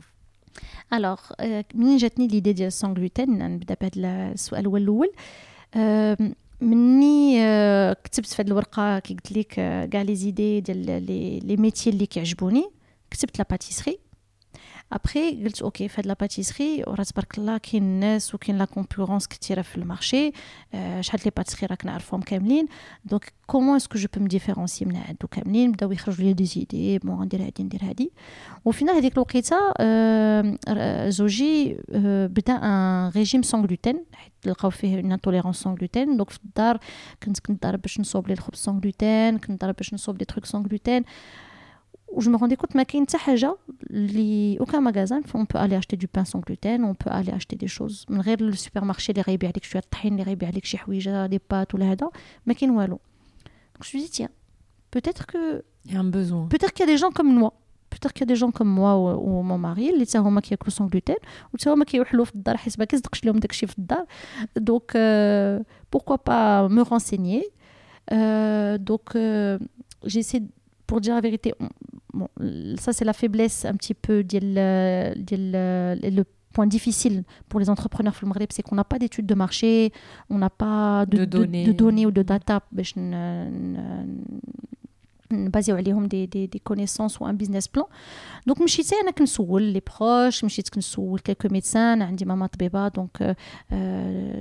[0.92, 1.20] الوغ
[1.74, 5.12] منين جاتني ليدي ديال السون غلوتين نبدا بهذا السؤال هو الأول.
[6.61, 7.40] مني
[7.94, 9.55] كتبت في هذه الورقة كي قلت لك
[9.90, 11.07] كاع لي زيدي ديال
[11.46, 12.70] لي ميتي اللي كيعجبوني
[13.11, 13.98] كتبت لا باتيسري
[14.93, 19.28] ابخي قلت اوكي في هاد لا باتيسري وراه تبارك الله كاين الناس وكاين لا كونكورونس
[19.28, 20.32] كثيره في المارشي
[20.74, 22.67] آه شحال لي باتيسري راك نعرفهم كاملين
[23.06, 27.26] دونك كومون اسكو جو بو مديفيرونسي من عندو كاملين بداو يخرجوا لي دي زيدي بون
[27.26, 28.12] ندير هادي ندير هادي
[28.65, 35.12] وفينا هذيك الوقيته آه زوجي آه بدا ان ريجيم سون غلوتين حيت لقاو فيه اون
[35.12, 36.80] انتوليرونس سون غلوتين دونك في الدار
[37.24, 41.04] كنت كنضرب باش نصوب لي الخبز سون غلوتين كنضرب باش نصوب لي تروك سون غلوتين
[42.17, 43.58] je me rendais compte ما كاين حتى حاجه
[43.89, 47.56] اللي aucun magasin on peut aller acheter du pain sans gluten on peut aller acheter
[47.56, 51.26] des choses من غير السوبر اللي غيبيع لك شويه الطحين اللي غيبيع لك شي حويجه
[51.26, 52.10] دي بات ولا هذا
[52.45, 53.00] ما كاين والو
[53.78, 54.30] donc je me dis tiens
[54.91, 57.54] peut-être que il y a un besoin peut-être qu'il y a des gens comme moi
[57.89, 60.69] peut-être qu'il y a des gens comme moi ou, mon mari اللي حتى هما كياكلوا
[60.69, 61.21] سون gluten
[61.54, 64.06] وحتى هما كيوحلوا في الدار حيت ما كيصدقش لهم داكشي في الدار
[64.60, 67.43] donc euh, pourquoi pas me renseigner
[68.13, 69.60] euh, donc euh,
[70.06, 70.43] j'essaie
[70.90, 71.55] pour dire la vérité,
[72.12, 72.26] bon,
[72.76, 76.22] ça c'est la faiblesse un petit peu le
[76.53, 78.16] point difficile pour les entrepreneurs
[78.50, 79.92] c'est qu'on n'a pas d'études de marché,
[80.31, 81.64] on n'a pas de, données.
[81.64, 82.07] de, données.
[82.07, 82.61] ou de data
[85.34, 87.88] basé عليهم des, des, des connaissances ou un business plan
[88.50, 93.38] donc مشيت انا كنسول لي بروش مشيت كنسول كيلكو ميدسان عندي ماما طبيبه دونك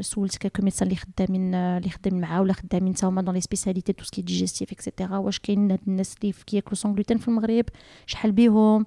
[0.00, 3.92] سولت كيلكو ميدسان اللي خدامين اللي خدامين معاه ولا خدامين حتى هما دون لي سبيساليتي
[3.92, 7.64] تو سكي ديجيستيف اكسيتيرا واش كاين الناس اللي كياكلوا سون غلوتين في المغرب
[8.07, 8.85] شحال بيهم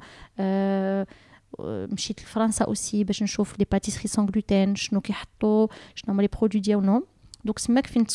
[1.94, 6.62] مشيت لفرنسا اوسي باش نشوف لي باتيسري سون غلوتين شنو كيحطوا شنو هما لي برودوي
[6.62, 7.04] ديالهم
[7.46, 8.06] دونك سماك فين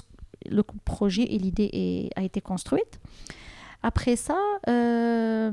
[0.46, 2.98] لو بروجي اي ليدي a été construite
[3.82, 5.50] Après ça, euh,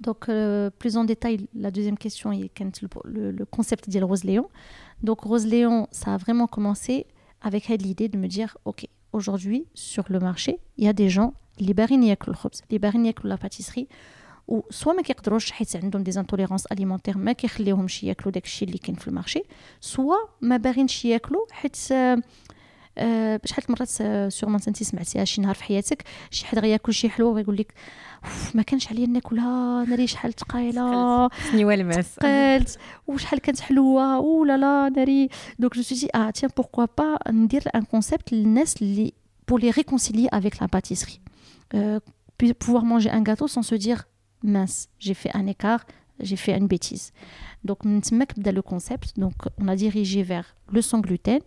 [0.00, 2.50] donc euh, plus en détail, la deuxième question est
[3.04, 4.48] le, le, concept de Rose Léon.
[5.02, 7.06] Donc Rose Léon, ça a vraiment commencé
[7.40, 11.34] avec l'idée de me dire, ok, aujourd'hui sur le marché, il y a des gens
[11.60, 13.88] les ياكلوا الخبز اللي باغيين ياكلوا لا باتيسري
[14.48, 19.08] وسوا ما كيقدروش حيت عندهم دي انتوليرونس اليمونتير ما كيخليوهمش ياكلوا داكشي اللي كاين في
[19.08, 19.42] المارشي
[19.80, 21.76] سوا ما باغينش ياكلوا حيت
[22.98, 23.88] أه شحال مرات
[24.32, 27.74] سيغمون انت سمعتيها شي نهار في حياتك شي حد غياكل شي حلوه ويقول لك
[28.54, 34.56] ما كانش عليا ناكلها ناري شحال ثقيله سنيوه الماس ثقلت وشحال كانت حلوه او لا
[34.56, 39.12] لا ناري دونك جو سي اه تيان بوركوا با ندير ان كونسيبت للناس اللي
[39.46, 41.20] pour les réconcilier avec la pâtisserie.
[41.74, 42.00] Euh,
[42.58, 44.04] pouvoir manger un gâteau sans se dire
[44.42, 45.84] mince, j'ai fait un écart,
[46.20, 47.12] j'ai fait une bêtise.
[47.64, 51.40] Donc, le concept, donc on a dirigé vers le sans gluten,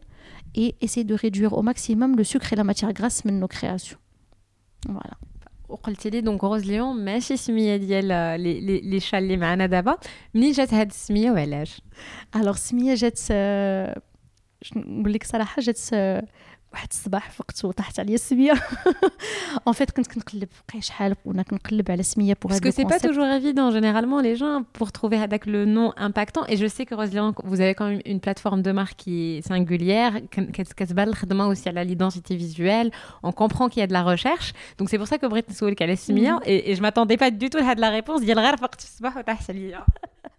[0.55, 3.97] et essayer de réduire au maximum le sucre et la matière grasse de nos créations.
[4.87, 5.17] Voilà.
[5.69, 8.05] وقلت لي دونك روز ليون ماشي سميه ديال
[8.41, 9.97] لي لي لي شال اللي معنا دابا
[10.33, 11.81] منين جات هاد السميه وعلاش
[12.35, 13.19] الوغ السميه جات
[14.75, 15.79] نقول لك صراحه جات
[16.73, 18.53] واحد الصباح فقت وطاحت عليا السميه
[19.69, 22.99] en fait كنت كنقلب بقى شحال كنا كنقلب على سميه pour parce que c'est pas
[22.99, 26.95] toujours évident généralement les gens pour trouver avec le nom impactant et je sais que
[26.95, 30.13] Roselyne vous avez quand même une plateforme de marque qui est singulière
[30.77, 32.91] كتبان الخدمه aussi à l'identité visuelle
[33.23, 35.81] on comprend qu'il y a de la recherche donc c'est pour ça que بغيت نسولك
[35.81, 38.79] على السميه et, et je m'attendais pas du tout à la réponse ديال غير فقت
[38.79, 39.85] الصباح وطاحت عليا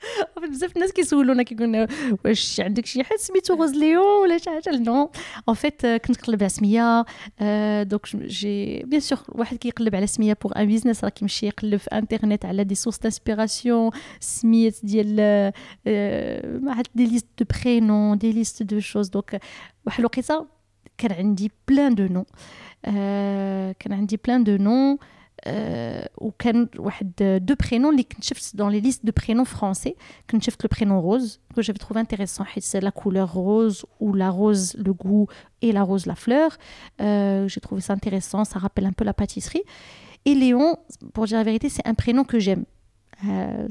[0.51, 1.87] بزاف الناس كيسولونا كيقولوا
[2.25, 5.11] واش عندك شي حد سميتو غوز ليون ولا شي حاجة؟ نو.
[5.49, 7.05] ان فيت كنت كيقلب على سمية.
[7.83, 11.87] دونك جي بيان سور واحد كيقلب على سمية بوغ ان بيزنس راه كيمشي يقلب في
[11.87, 15.15] انترنت على دي سورس دانسبيراسيون سميات ديال
[16.63, 19.41] ما عرفت دي ليست دو برينون دي ليست دو شوز دونك
[19.85, 20.47] واحد الوقيتة
[20.97, 22.25] كان عندي بلان دو نو
[23.79, 24.97] كان عندي بلان دو نو
[26.16, 29.96] وكان واحد دو برينون اللي كنت شفت دون لي ليست دو برينون فرونسي
[30.30, 34.30] كنت شفت لو برينون روز que j'avais trouvé intéressant c'est la couleur rose ou la
[34.30, 35.26] rose le goût
[35.62, 36.50] et la rose la fleur
[37.00, 39.64] euh, j'ai trouvé ça intéressant ça rappelle un peu la pâtisserie
[40.28, 40.76] et Léon
[41.14, 42.64] pour dire la vérité c'est un prénom que j'aime
[43.28, 43.68] euh,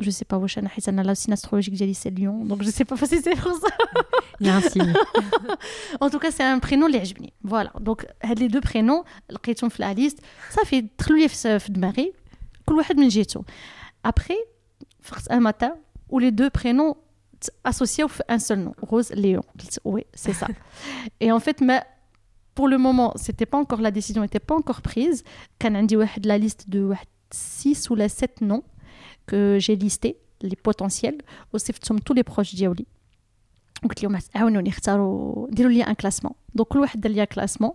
[0.00, 2.70] je sais pas واش انا حيت انا لا سين استرولوجيك ديالي سي ليون دونك جو
[2.70, 3.68] سي با سي سي بور سا
[4.40, 4.92] Il y a un signe.
[6.00, 9.68] en tout cas c'est un prénom اللي عجبني فوالا دونك هاد لي دو برينون لقيتهم
[9.70, 10.18] في لا ليست
[10.50, 12.12] صافي دخلوا لي في في دماغي
[12.66, 13.44] كل واحد من جهته
[14.04, 14.36] ابري
[15.02, 15.74] فقت ان ماتان
[16.08, 16.94] و لي دو برينون
[17.68, 20.46] associés في un seul nom Rose Léon قلت oui c'est ça
[21.20, 21.82] et en fait ما
[22.58, 25.22] pour le moment c'était pas encore la décision était pas encore prise
[25.58, 28.62] كان عندي واحد la liste de واحد 6 ou la 7 noms
[29.28, 31.20] que j'ai listé les potentiels
[31.52, 32.86] وصفتهم tous les proches ديالي
[33.88, 37.72] قلت لهم عاونوني اختاروا ديروا لي ان كلاسمون دونك كل واحد دار لي كلاسمون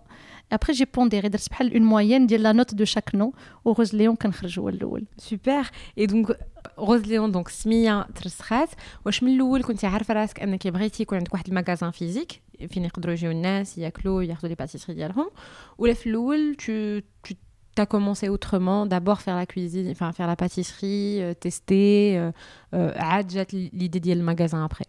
[0.52, 3.32] ابري جي بونديري درت بحال اون موين ديال لا نوت دو شاك نو
[3.64, 6.38] وغوز ليون كنخرج هو الاول سوبر اي دونك
[6.78, 8.68] روز ليون دونك سميه ترسخات
[9.06, 13.12] واش من الاول كنتي عارفه راسك انك بغيتي يكون عندك واحد المغازان فيزيك فين يقدروا
[13.12, 15.30] يجيو الناس ياكلوا ياخذوا لي باتيسري ديالهم
[15.78, 17.34] ولا في الاول tu tu
[17.74, 22.32] t'as commencé autrement d'abord faire la cuisine enfin faire la pâtisserie euh, tester euh,
[22.74, 24.86] euh, عاد جات l'idée ديال المغازان après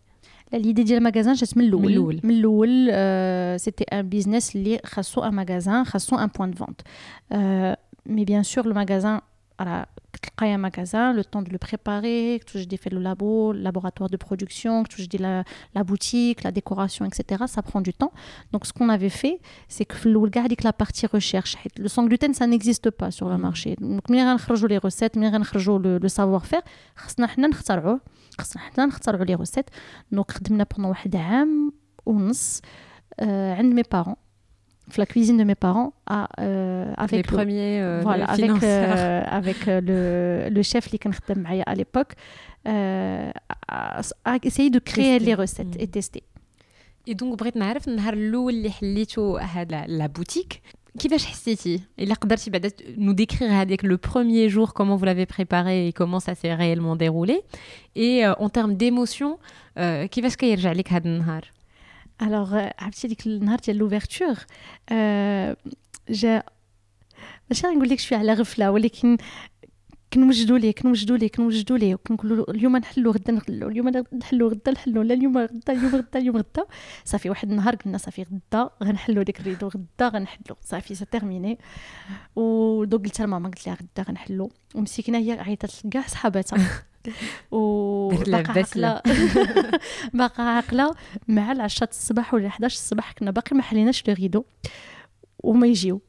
[0.54, 2.20] l'idée ديال المغازان جات من الاول من الأول.
[2.24, 6.82] من الاول سيتي ان بيزنس اللي خاصو ان مغازان خاصو ان بوان دو فونت
[8.06, 9.22] مي بيان سور لو مغازان
[9.62, 14.18] راه كتلقاي ان مغازان لو طون دو لو بريباري كتوجدي في لو لابو laboratoire de
[14.28, 15.44] production كتوجدي la,
[15.80, 18.14] la boutique la décoration etc ça prend du temps
[18.54, 21.82] donc ce qu'on avait fait c'est que في الاول كاع ديك la partie recherche حيت
[21.82, 25.30] le sans gluten ça n'existe pas sur le marché donc ملي غنخرجوا لي ريسيت ملي
[25.30, 26.62] غنخرجوا لو سافوار فير
[26.96, 28.00] خصنا حنا نخترعوه
[28.40, 29.66] خصنا حنا نخترعوا لي ريسيت
[30.12, 31.74] دونك خدمنا بوندون واحد عام
[32.06, 32.62] ونص
[33.20, 34.25] آه عند مي بارون في
[34.98, 38.94] la cuisine de mes parents à, euh, les avec premiers euh, voilà avec financeurs.
[38.98, 40.00] euh, avec euh, le
[40.56, 42.14] le chef اللي كان خدام معايا à l'époque
[42.68, 43.32] euh,
[43.72, 45.26] a, a essayé de créer Tester.
[45.30, 45.84] les recettes Mm.
[45.84, 46.24] et tester
[47.08, 50.62] اي دونك بغيت نعرف النهار الاول اللي حليتو هذا لا بوتيك
[51.00, 55.88] كيفاش حسيتي الا قدرتي بعدا نو ديكريغ هذاك لو بروميير جور كومون vous l'avez préparé
[55.88, 57.42] et comment ça s'est réellement déroulé
[57.96, 59.38] et euh, en termes d'émotion
[59.78, 61.52] euh, كيفاش كيرجع لك هذا النهار
[62.23, 64.01] euh, عرفتي ديك النهار ديال
[64.91, 65.57] euh,
[66.11, 66.43] جا
[67.51, 69.17] ماشي غنقول لك شوية على غفله ولكن
[70.13, 75.03] كنوجدوا ليه كنوجدوا ليه كنوجدوا ليه وكنقولوا اليوم نحلو غدا نحلو اليوم نحلو غدا نحلو
[75.03, 76.67] لا اليوم غدا اليوم غدا اليوم غدا
[77.05, 81.59] صافي واحد النهار قلنا صافي غدا غنحلو ديك الريدو غدا غنحلو صافي سي تيرميني
[82.37, 86.59] ودوك قلت لماما قلت لها غدا غنحلو ومسكينه هي عيطت لكاع صحاباتها
[87.51, 88.89] و دارت لها باقا بسلة.
[88.89, 89.71] عاقله
[90.15, 90.95] باقا عاقله
[91.29, 94.45] مع العشرة الصباح ولا 11 الصباح كنا باقي ما حليناش لو ريدو
[95.39, 96.01] وما يجيو.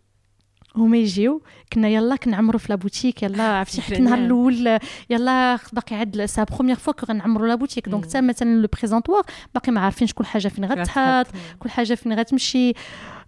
[0.75, 1.41] هما يجيو.
[1.73, 4.17] كنا يلا كنعمرو في لابوتيك يلا عرفتي حتى النهار.
[4.19, 4.79] الأول
[5.09, 8.05] يلا باقي عاد سا بروميير فوا كو غنعمرو لابوتيك دونك.
[8.05, 11.27] حتى مثلا لو بريزونطوار باقي ما عارفينش كل حاجة فين غتحط
[11.59, 12.73] كل حاجة فين غتمشي.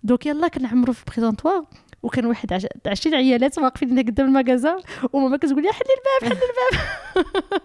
[0.03, 1.65] دونك يلا كنعمرو في البريزونطوار
[2.03, 4.77] وكان واحد عشرين عيالات واقفين هنا قدام المكازا
[5.13, 7.61] وماما كتقول لي حلي الباب حلي الباب.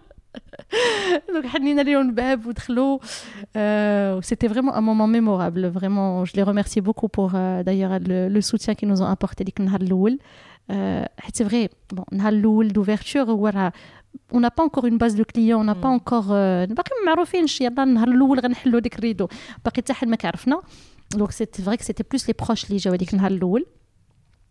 [1.32, 2.98] دونك حنينا ليهم الباب ودخلوا
[4.20, 8.86] سيتي فريمون ان مومون ميمورابل فريمون جو لي ريميرسي بوكو بور دايوغ لو سوتيان كي
[8.86, 10.18] نوزون ابورتي ديك النهار الأول
[11.18, 13.72] حيت فري بون النهار الأول دوفيرتور هو راه
[14.32, 15.98] on n'a pas encore une base de clients on n'a pas mm.
[15.98, 17.60] encore euh, باقي ما معروفينش.
[17.60, 19.28] يلا النهار الأول غنحلوا ديك الريدو.
[19.64, 20.62] باقي حتى حد ما كعرفنا.
[21.14, 23.66] دونك سيتي فري كو سيتي بلوس لي بروش اللي جاو هذيك النهار الأول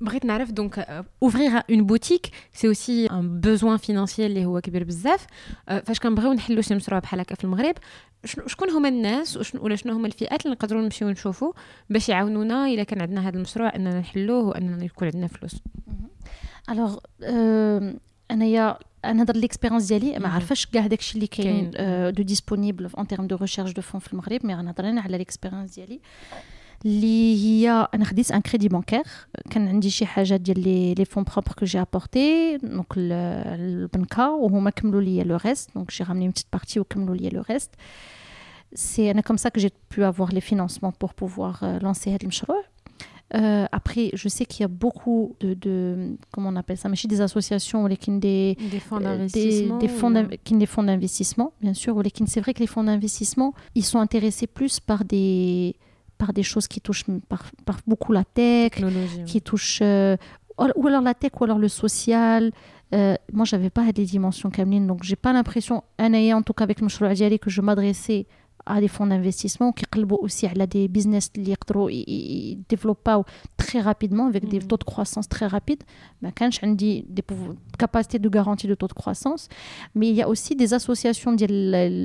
[0.00, 5.26] بغيت نعرف euh, ouvrir une boutique c'est aussi un besoin financier اللي هو كبير بزاف
[5.68, 7.74] آه، فاش كنبغيو نحلوا شي مشروع بحال هكا في المغرب
[8.24, 11.52] شكون هما الناس ولا شنو هما الفئات اللي نقدروا نمشيو نشوفوا
[11.90, 15.56] باش يعاونونا إلا كان عندنا هذا المشروع أننا نحلوه وأننا يكون عندنا فلوس
[16.70, 16.98] الوغ
[18.30, 20.30] أنايا نهضر ليكسبيرونس ديالي ما مهم.
[20.30, 21.70] عارفاش كاع داكشي اللي كاين.
[22.14, 25.74] دو ديسپونيبل ان تيرم دو ريشيرش دو فون في المغرب مي غنهضر أنا على ليكسبيرونس
[25.74, 26.00] ديالي
[26.85, 29.03] اللي هي انا خديت ان كريدي بانكير
[29.49, 34.69] كان عندي شي حاجه ديال لي لي فون بروبر كو جي ابورتي دونك البنكه وهما
[34.69, 37.69] كملوا لي لو ريست دونك جي رامني بتيت بارتي وكملوا لي لو ريست
[38.73, 42.63] سي انا كوم سا كو جي بو افوار لي فينانسمون بور بوفوار لانسي هذا المشروع
[43.35, 46.97] Euh, après, je sais qu'il y a beaucoup de, de, comment on appelle ça, mais
[47.03, 51.97] des associations ou des, des fonds d'investissement, des, des, fonds des fonds d'investissement, bien sûr.
[51.97, 55.75] Ou c'est vrai que les fonds d'investissement, ils sont intéressés plus par des
[56.18, 58.72] par des choses qui touchent par, par beaucoup la tech,
[59.26, 60.16] qui touchent euh,
[60.76, 62.50] ou alors la tech ou alors le social.
[62.94, 65.84] Euh, moi, j'avais pas des dimensions Cameline, donc j'ai pas l'impression,
[66.32, 66.88] en tout cas avec le
[67.38, 68.26] que je m'adressais
[68.68, 69.84] à des fonds d'investissement qui
[70.20, 73.08] aussi à des business qui développent
[73.56, 74.64] très rapidement avec des mm.
[74.64, 75.82] taux de croissance très rapides
[76.20, 76.66] mais quand j'ai
[77.08, 77.24] des
[77.78, 79.48] capacités de garantie de taux de croissance
[79.94, 81.34] mais il y a aussi des associations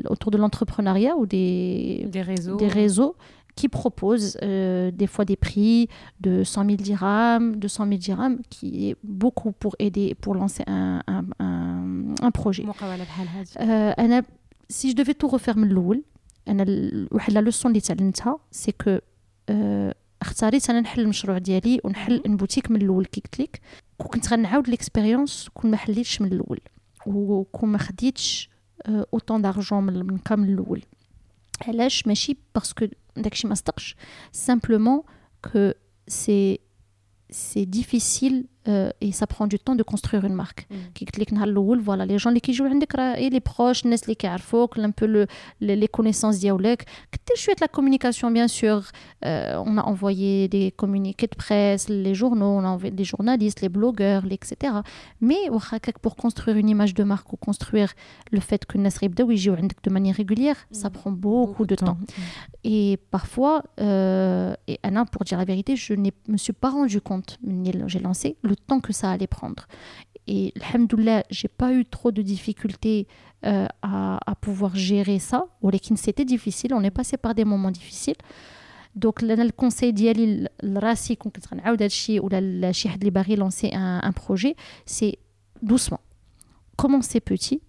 [0.10, 3.16] autour de l'entrepreneuriat ou des, des réseaux des réseaux
[3.59, 5.89] qui proposent euh, des fois des prix
[6.21, 11.03] de 100 000 dirhams, 200 000 dirhams, qui est beaucoup pour aider, pour lancer un,
[11.09, 12.65] un, un, un projet.
[13.61, 14.23] Euh,
[14.71, 16.03] si je devais tout refaire من
[16.49, 16.65] انا
[17.13, 18.99] واحد لا لوسون اللي تعلمتها سي كو
[19.49, 23.61] أه اختاريت انا نحل المشروع ديالي ونحل ان بوتيك من الاول كي قلت لك
[23.99, 26.61] وكنت غنعاود ليكسبيريونس كون ما حليتش من الاول
[27.07, 28.51] وكون ما خديتش
[28.87, 30.83] اوطون دارجون من كامل الاول
[31.67, 32.87] علاش ماشي باسكو
[33.17, 33.97] داكشي ما صدقش
[34.33, 35.03] سامبلومون
[35.45, 35.73] كو
[36.09, 36.59] سي
[37.31, 40.68] سي ديفيسيل Euh, et ça prend du temps de construire une marque.
[40.70, 41.80] Mm.
[41.82, 45.28] Voilà, les gens qui jouent et les proches, les qui un peu le,
[45.60, 46.86] les connaissances diaolek.
[47.36, 48.84] Je suis la communication, bien sûr.
[49.26, 53.62] Euh, on a envoyé des communiqués de presse, les journaux, on a envoyé des journalistes,
[53.62, 54.74] les blogueurs, etc.
[55.22, 55.50] Mais
[56.02, 57.94] pour construire une image de marque ou construire
[58.32, 59.10] le fait que Nasri
[59.84, 60.92] de manière régulière, ça mm.
[60.92, 61.96] prend beaucoup, de, temps.
[61.96, 62.06] Mm.
[62.66, 67.02] Et parfois, euh, et Anna, pour dire la vérité, je ne me suis pas rendu
[67.02, 67.40] compte,
[67.88, 69.68] j'ai lancé le le temps que ça allait prendre.
[70.28, 73.08] Et alhamdoulilah, j'ai pas eu trop de difficultés
[73.46, 75.46] euh, à, pouvoir gérer ça.
[75.96, 78.16] C'était difficile, on est passé par des moments difficiles.
[78.96, 81.18] Donc, le conseil d'Yali Rassi,
[82.22, 85.18] ou la Chihad Libari lancer un, un projet, c'est
[85.62, 86.00] doucement.
[86.78, 87.62] Commencer petit,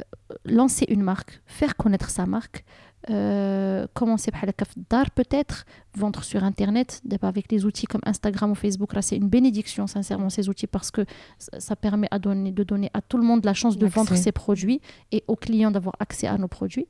[0.00, 0.04] euh,
[0.44, 2.64] lancer une marque, faire connaître sa marque,
[3.08, 4.44] euh, commencer par
[4.90, 5.64] dar peut-être,
[5.96, 8.92] vendre sur Internet, avec des outils comme Instagram ou Facebook.
[8.92, 11.06] Là, c'est une bénédiction, sincèrement, ces outils, parce que
[11.38, 14.32] ça permet à donner, de donner à tout le monde la chance de vendre ses
[14.32, 14.80] produits
[15.12, 16.86] et aux clients d'avoir accès à nos produits.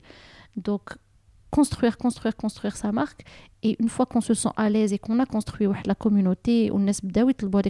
[0.56, 0.96] Donc,
[1.50, 3.24] construire, construire, construire sa marque.
[3.62, 6.86] Et une fois qu'on se sent à l'aise et qu'on a construit la communauté, on
[6.88, 6.92] a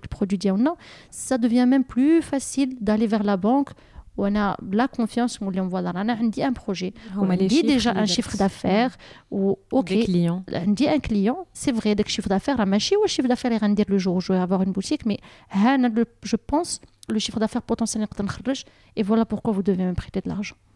[0.09, 0.39] produit,
[1.11, 3.71] ça devient même plus facile d'aller vers la banque
[4.20, 8.92] وانا بلا كونفيونس نقول لهم فوالا انا عندي ان بروجي عندي ديجا ان شيفر دافير
[9.32, 13.52] و اوكي عندي ان كليون سي فري داك الشيفر دافير راه ماشي هو الشيفر دافير
[13.52, 15.18] اللي غندير لو جور جو افوار اون بوتيك مي
[15.50, 15.88] ها انا
[16.24, 16.82] جو بونس
[17.12, 18.06] le chiffre d'affaires potentiel
[18.96, 20.56] et voilà pourquoi vous devez me prêter de l'argent.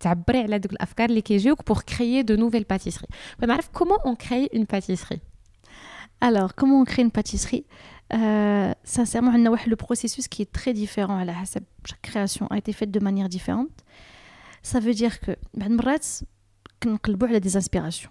[0.00, 3.06] تعبري على دوك الافكار اللي كيجيوك بور كريي دو نوفيل باتيسري
[3.38, 5.20] بغيت نعرف كومون اون كريي اون باتيسري
[6.20, 7.64] Alors, comment on crée une pâtisserie
[8.12, 11.16] euh, Sincèrement, on a le processus qui est très différent.
[11.16, 13.70] À la, chaque création a été faite de manière différente.
[14.62, 18.10] Ça veut dire que, ben, on a des inspirations.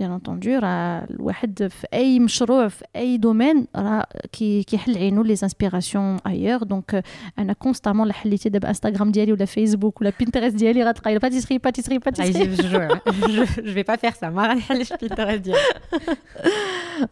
[0.00, 5.36] بيان انتوندو راه الواحد في اي مشروع في اي دومين راه كي كيحل عينو لي
[5.36, 7.04] زانسبيراسيون ايور دونك
[7.38, 11.98] انا كونستامون لا حليتي دابا انستغرام ديالي ولا فيسبوك ولا بينترست ديالي غتلقاي باتيسري باتيسري
[11.98, 15.60] باتيسري جو في با فير سا ما غنحلش بينترست ديالي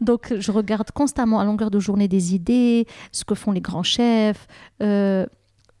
[0.01, 4.47] دونك جو ريغارد كونستامون ا لونغور دو جورني دي ايدي سكو فون لي غران شيف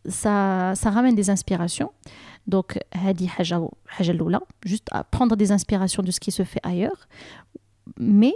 [0.07, 1.91] ça, ça ramène des inspirations.
[2.47, 2.79] Donc,
[4.63, 7.07] juste à prendre des inspirations de ce qui se fait ailleurs.
[7.99, 8.35] Mais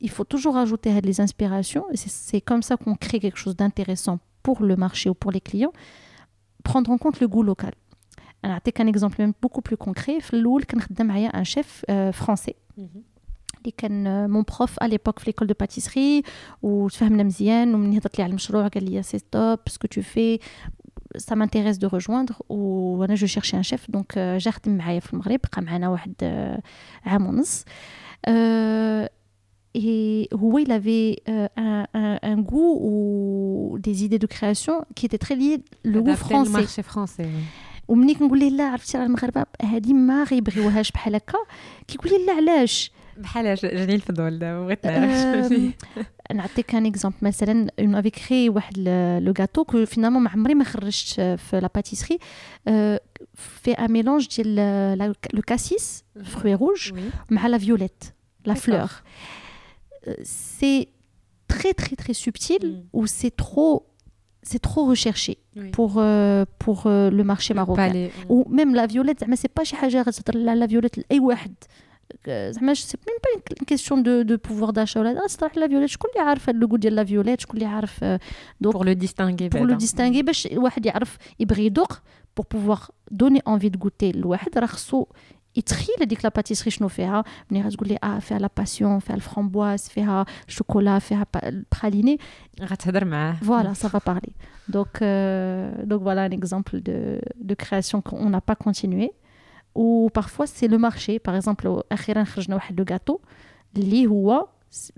[0.00, 1.84] il faut toujours ajouter des inspirations.
[1.94, 5.72] C'est comme ça qu'on crée quelque chose d'intéressant pour le marché ou pour les clients.
[6.62, 7.74] Prendre en compte le goût local.
[8.42, 10.18] Alors, un exemple même beaucoup plus concret.
[10.32, 12.56] un chef euh, français.
[13.64, 16.22] اللي كان مون بروف على ليبوك في ليكول دو باتيسري
[16.62, 20.38] وتفهمنا مزيان ومن هضرت لي على المشروع قال لي سي توب سكو تو في
[21.16, 22.60] ça m'intéresse de rejoindre ou
[23.14, 24.10] je cherchais un chef donc
[24.42, 26.14] j'ai خدم معايا في المغرب بقى معنا واحد
[27.06, 27.64] عام ونص
[29.74, 35.04] et Huawei, il avait euh, un, un, un, goût ou des idées de création qui
[35.06, 36.44] étaient très liées le goût français.
[36.44, 37.28] le marché français.
[37.88, 41.38] ومني كنقول ليه لا عرفتي راه المغاربه هذه ما غيبغيوهاش بحال هكا
[41.88, 45.52] كيقول لي لا علاش بحال جاني الفضول دابا بغيت نعرف
[46.34, 48.78] نعطيك ان اكزومبل مثلا اون افي كري واحد
[49.22, 52.18] لو غاتو كو فينالمون ما عمري ما خرجت في لا باتيسري
[53.34, 56.92] في ان ميلونج ديال لو كاسيس فروي روج
[57.30, 58.04] مع لا فيوليت
[58.46, 58.90] لا فلور
[60.58, 60.88] c'est
[61.48, 62.96] très très très subtil mm.
[62.96, 63.74] ou c'est trop
[64.42, 65.70] c'est trop recherché oui.
[65.76, 68.10] pour euh, pour euh, le marché marocain les...
[68.28, 71.54] ou même la violette mais c'est pas شي حاجه غتهضر la violette لاي واحد
[72.28, 76.10] زعما سي ميم با une question de de pouvoir d'achat ولا صراحه لا فيوليت شكون
[76.10, 78.04] اللي عارف اللوغو ديال لا فيوليت شكون اللي عارف
[78.60, 81.92] دونك pour le distinguer pour le distinguer باش الواحد يعرف يبغي يذوق
[82.40, 85.06] pour pouvoir donner envie de goûter الواحد راه خصو
[85.56, 89.88] يتخيل هذيك لا باتيسري شنو فيها ملي غتقول لي اه فيها لا باسيون فيها الفرامبواز
[89.88, 92.18] فيها الشوكولا فيها البراليني
[92.60, 94.32] غتهضر معاه فوالا سا فا بارلي
[94.68, 94.98] دونك
[95.84, 99.08] دونك فوالا ان اكزومبل دو دو كرياسيون كون n'a pas continué
[99.74, 103.18] و parfois سي لو مارشي باغ اكزومبل اخيرا خرجنا واحد لو غاتو
[103.76, 104.48] اللي هو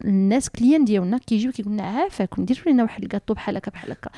[0.05, 4.11] الناس كليان ديالنا كيجيو كيقول لنا عافاكم ديروا لنا واحد الكاطو بحال هكا بحال هكا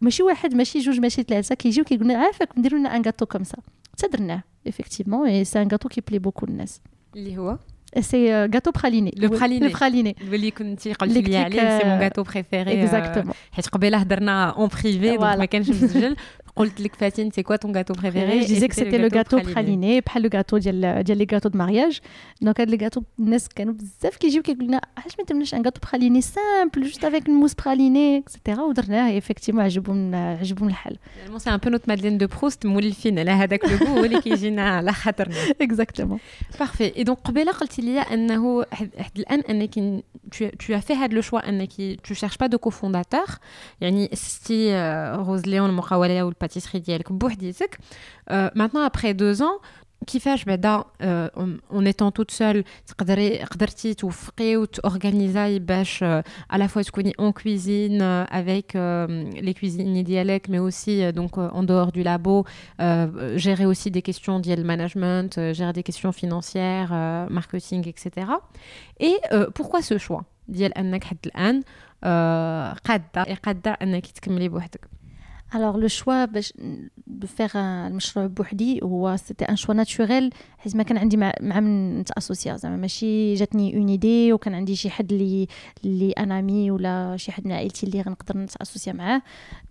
[0.00, 3.44] ماشي واحد ماشي جوج ماشي ثلاثه كيجيو كيقول لنا عافاكم ديروا لنا ان كاطو كوم
[3.44, 3.58] سا
[3.96, 6.80] تدرناه effectivement et c'est un gâteau qui plaît beaucoup الناس
[7.16, 7.58] اللي هو
[7.96, 11.98] c'est euh, gâteau praliné le praliné le praliné اللي كنتي قلتي لي عليه سي مون
[11.98, 16.16] غاتو بريفيري اكزاكتومون حيت قبيله هضرنا اون بريفي دونك ما كانش مسجل
[16.56, 20.00] قلت لك فاتين سي كوا طون غاتو بريفيري je disais que c'était le gâteau praliné
[20.06, 22.00] بحال لو غاتو ديال ديال لي غاتو دو مارياج
[22.40, 25.80] دونك هاد لي غاتو الناس كانوا بزاف كيجيو كيقولوا لنا علاش ما درناش ان غاتو
[25.88, 30.96] براليني سامبل جوست افيك الموس براليني اكسيتيرا ودرناه افيكتيفمون عجبهم عجبهم الحال
[31.36, 34.92] سي ان بو نوت مادلين دو بروست مولفين على هذاك لو غو اللي كيجينا على
[34.92, 36.18] خاطرنا اكزاكتومون
[36.58, 40.02] بارفي اي دونك قبيله قلتي لي انه حد الان انك
[40.34, 41.72] tu as fait هذا لو شوا انك
[42.08, 43.38] tu cherches pas de cofondateur
[43.80, 44.74] يعني ستي
[45.14, 47.78] روز ليون المقاوله والباتيسري ديالك بوحديتك
[48.30, 49.60] maintenant après deux ans
[50.06, 56.04] كيفاش بعدا اون ايتون توت سول تقدري قدرتي توفقي وتورغانيزاي باش
[56.50, 58.76] على فوا تكوني اون كويزين افيك
[59.42, 62.44] لي كويزيني ديالك مي اوسي دونك en dehors du labo
[63.36, 66.92] gérer aussi des questions ديال المانجمنت gérer des questions financières
[67.30, 68.26] marketing etc
[69.00, 69.16] et
[69.54, 71.62] pourquoi ce choix ديال انك حد الان
[72.84, 74.93] قاده قاده انك تكملي بوحدك
[75.55, 76.27] Alors le choix
[77.21, 81.59] de faire المشروع بوحدي هو c'était un choix naturel حيت ما كان عندي مع, مع
[81.59, 85.47] من نتاسوسيا زعما ماشي جاتني اون ايدي وكان عندي شي حد اللي
[85.85, 89.21] اللي أنا مي ولا شي حد من عائلتي اللي غنقدر نتاسوسيا معاه.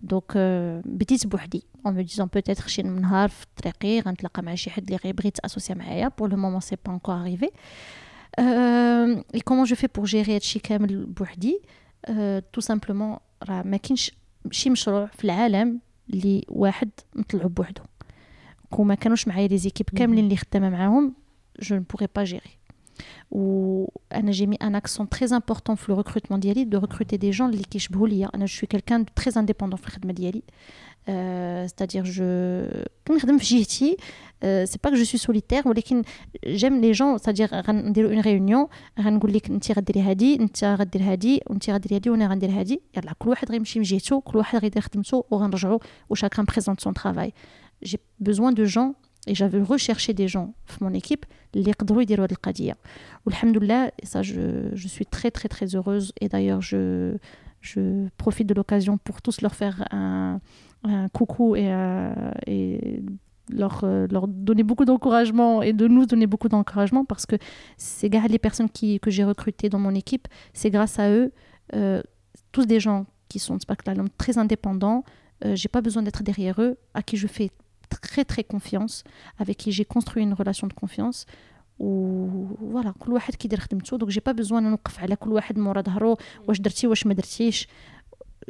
[0.01, 0.37] دونك
[0.85, 1.63] بديت بوحدي.
[1.85, 5.75] اون مو ديزون بوتيتر شي نهار في طريقي غنتلاقى مع شي حد اللي غيبغي يتاسوسيا
[5.75, 6.07] معايا.
[6.07, 7.49] بور لو مومون سي با انكور اريفي
[9.35, 11.61] اي كومون جو في بور جيري هادشي كامل بوحدي؟
[12.53, 13.17] تو سامبلومون
[13.49, 14.11] راه ما كاينش
[14.51, 15.79] شي مشروع في العالم
[16.09, 17.81] اللي واحد نطلعو بوحدو.
[18.69, 21.13] كون ما كانوش معايا لي زيكيب كاملين اللي خدامة معاهم
[21.61, 22.65] جو ne pourrais pas gérer.
[23.31, 27.41] وأنا j'ai mis un accent très important في le recrutement ديالي de recruter des gens
[27.41, 28.29] اللي كيشبهوا ليا.
[28.35, 30.43] أنا je suis quelqu'un de très indépendant في الخدمة ديالي
[31.66, 32.24] c'est-à-dire je
[33.08, 33.96] كنخدم في جهتي
[34.64, 36.02] سي با que je suis solitaire ولكن
[36.46, 38.68] j'aime les gens c'est-à-dire غنديروا une réunion
[39.00, 43.12] غنقول لك انت غديري هادي انت غدير هادي وانت غديري هادي وانا غندير هادي يلا
[43.18, 45.78] كل واحد غيمشي من جهته كل واحد غيدير خدمته وغنرجعوا
[46.10, 47.32] و chacun présente son travail
[47.82, 48.94] j'ai besoin de gens
[49.26, 51.24] et j'avais recherché des gens في mon équipe
[51.56, 52.76] اللي يقدروا يديروا هذه القضيه
[53.26, 57.16] والحمد لله ça je, je suis très très très heureuse et d'ailleurs je
[57.60, 60.40] je profite de l'occasion pour tous leur faire un,
[60.84, 62.12] un coucou et, euh,
[62.46, 63.02] et
[63.52, 67.36] leur, euh, leur donner beaucoup d'encouragement et de nous donner beaucoup d'encouragement parce que
[67.76, 71.32] c'est grâce les personnes qui, que j'ai recrutées dans mon équipe, c'est grâce à eux,
[71.74, 72.02] euh,
[72.52, 73.58] tous des gens qui sont
[74.18, 75.04] très indépendants,
[75.44, 77.50] euh, j'ai pas besoin d'être derrière eux, à qui je fais
[78.02, 79.04] très très confiance,
[79.38, 81.26] avec qui j'ai construit une relation de confiance.
[81.80, 86.16] وفوالا كل واحد كيدير خدمته دونك جي با بزوان نوقف على كل واحد مورا ظهرو
[86.48, 87.68] واش درتي واش ما درتيش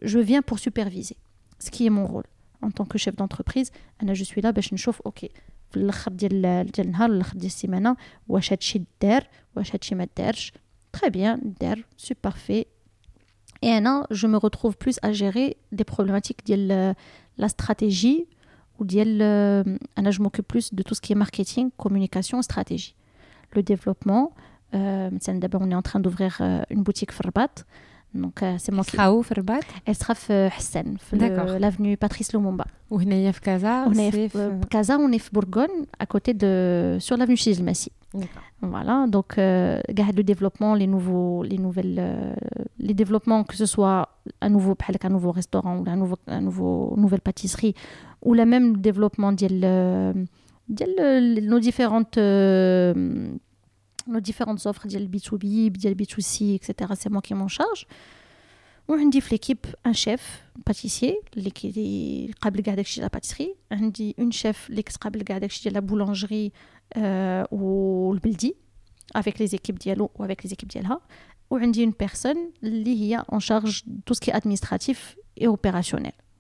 [0.03, 1.17] جو فيان بور سوبرفيزي
[1.59, 2.25] سكي مون رول
[2.65, 3.71] ان طون كو شيف دونتربريز
[4.03, 5.31] انا جو سوي لا باش نشوف اوكي
[5.71, 7.97] في الاخر ديال ديال النهار ولا الاخر ديال السيمانه
[8.29, 10.53] واش هادشي دار واش هادشي ما دارش
[10.93, 12.65] تري بيان دار سو بارفي
[13.63, 16.95] Et Anna, je me retrouve plus à gérer des problématiques de
[17.37, 18.27] la stratégie
[18.79, 18.85] ou
[19.97, 22.95] Anna, je m'occupe plus de tout ce qui est marketing, communication, stratégie.
[23.53, 24.33] Le développement,
[24.75, 27.49] euh, on est en train d'ouvrir euh, une boutique Ferbat.
[27.49, 27.65] Donc,
[28.42, 28.58] euh,
[33.02, 34.32] est Casa On est
[34.70, 36.98] Casa, on est à Bourgogne, à côté de.
[37.00, 37.92] sur l'avenue Chizilmassi.
[38.62, 42.34] Voilà, donc euh, le développement, les nouveaux, les nouvelles, euh,
[42.80, 44.10] les développements, que ce soit
[44.42, 47.76] un nouveau, un nouveau restaurant ou un nouveau, un nouveau, nouvelle pâtisserie,
[48.22, 50.14] ou la même développement de
[51.42, 53.34] nos différentes euh,
[54.07, 56.93] nos différentes offres le B2B, le B2C, etc.
[56.99, 57.87] C'est moi qui m'en charge.
[58.89, 60.21] وعندي في l'équipe un chef
[60.71, 65.71] pâtissier اللي كي قابل كاع داكشي la pâtisserie عندي une chef اللي كتقابل كاع داكشي
[65.71, 66.51] ديال la boulangerie
[66.97, 68.57] euh, والبلدي
[69.19, 71.01] avec les équipes dialogue ou avec les équipes dialha
[71.51, 76.17] ou une personne qui est en charge de tout ce qui est administratif et opérationnel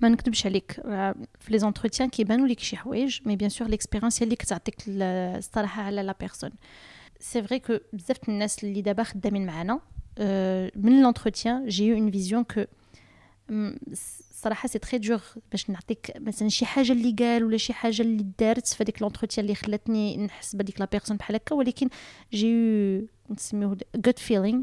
[0.00, 0.72] ما نكتبش عليك.
[1.40, 5.82] في لي زونتروتيان كيبانوا لك شي حوايج مي بيان سور ليكسبيريونس هي اللي كتعطيك الصراحة
[5.82, 6.50] على لا بيرسون
[7.20, 9.80] سي فري كو بزاف الناس اللي دابا خدامين معنا
[10.76, 12.64] من لونتروتيان جي اون فيزيون كو
[14.32, 15.20] صراحة سي تري دور
[15.50, 19.44] باش نعطيك مثلا شي حاجة اللي قال ولا شي حاجة اللي دارت في هذيك لونتروتيان
[19.44, 21.88] اللي خلاتني نحس بهذيك لا بيرسون بحال هكا ولكن
[22.32, 24.62] جي نسميوه جود فيلينغ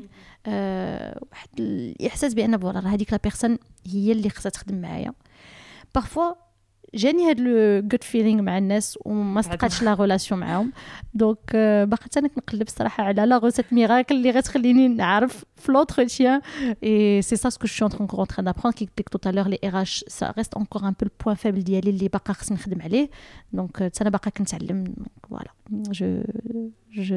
[1.32, 3.58] واحد الاحساس بأن فوالا هذيك لا بيرسون
[3.88, 5.14] هي اللي خصها تخدم معايا.
[5.95, 6.35] بارفوا
[6.95, 10.73] جاني هاد لو جود فيلينغ مع الناس وما استقاتش لا ريلاسيون معاهم
[11.15, 11.57] دونك
[11.89, 16.41] باقي انا كنقلب الصراحه على لا غوسيت ميراكل اللي غتخليني نعرف في لونتروتيان
[16.85, 19.59] اي سي سا سكو جو سوي اون تران دابخون كي قلت لك تو لور لي
[19.65, 23.11] ار اش سا ريست اونكور ان بو البوان فابل ديالي اللي باقا خصني نخدم عليه
[23.53, 24.95] دونك انا باقا كنتعلم
[25.29, 26.23] فوالا جو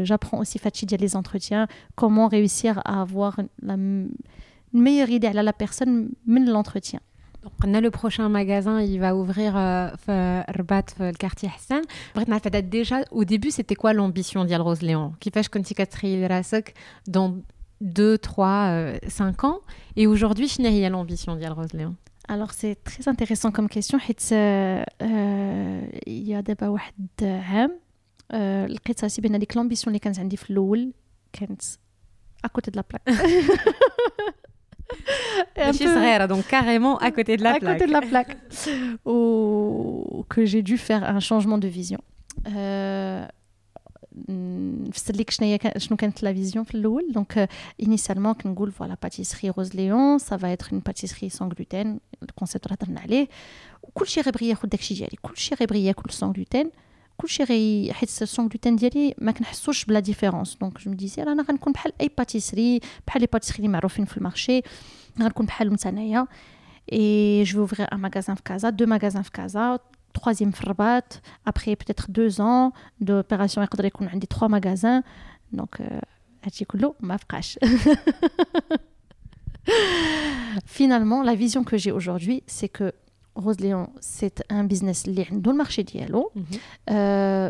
[0.05, 3.33] j'apprends aussi فهادشي ديال لي زونتروتيان كومون réussir à avoir
[3.63, 3.77] la
[4.73, 7.06] meilleure idée على لا بيرسون من l'entretien donc,
[7.65, 11.81] le prochain magasin, il va ouvrir euh, Rabat, le quartier Hassan.
[12.63, 16.71] Déjà, au début, c'était quoi l'ambition d'Yal Rose Léon Qui fait que
[17.07, 17.35] dans
[17.81, 19.59] 2, 3, 5 ans
[19.95, 21.95] Et aujourd'hui, quelle est l'ambition d'Yal Rose Léon
[22.29, 23.99] alors c'est très intéressant comme question
[24.31, 27.79] euh, euh, il y a d'abord واحد عام
[28.67, 30.93] لقيت راسي بان ديك l'ambition اللي كانت عندي في الاول
[31.33, 31.61] كانت
[32.45, 33.09] à côté de la plaque
[35.57, 37.73] un donc carrément à côté de la à plaque.
[37.73, 38.37] côté de la plaque.
[39.05, 41.99] Ou que j'ai dû faire un changement de vision.
[42.47, 43.27] Euh,
[45.77, 47.49] شنو كانت لا فيزيون في الاول دونك
[47.83, 52.77] انيسيالمون كنقول فوالا باتيسري روز ليون سا فا اتر اون باتيسري سون غلوتين الكونسيبت اللي
[52.81, 53.27] هضرنا عليه
[53.83, 56.71] وكلشي غيبغي ياخذ داكشي ديالي كلشي غيبغي ياكل سون غلوتين
[57.17, 61.73] كلشي غي حيت سون غلوتين ديالي ما كنحسوش بلا ديفيرونس دونك جو مديزي انا غنكون
[61.73, 64.61] بحال اي باتيسري بحال لي باتيسري اللي معروفين في المارشي
[65.21, 66.27] غنكون بحالهم تانايا
[66.91, 69.79] et je vais ouvrir un magasin في كازا deux magasins في كازا
[70.19, 72.71] troisième في الرباط après peut-être deux ans
[73.03, 75.03] d'opération يقدر يكون عندي trois magasins
[75.57, 75.81] donc
[76.43, 77.59] هادشي كله ما بقاش
[80.65, 82.91] finalement la vision que j'ai aujourd'hui c'est que
[83.44, 86.58] Rose Léon, c'est un business qui le marché dialogue, mm -hmm.
[86.96, 87.48] euh,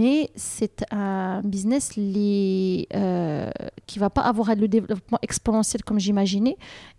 [0.00, 3.50] mais c'est un business qui euh,
[3.88, 6.56] qui va pas avoir le développement exponentiel comme j'imaginais,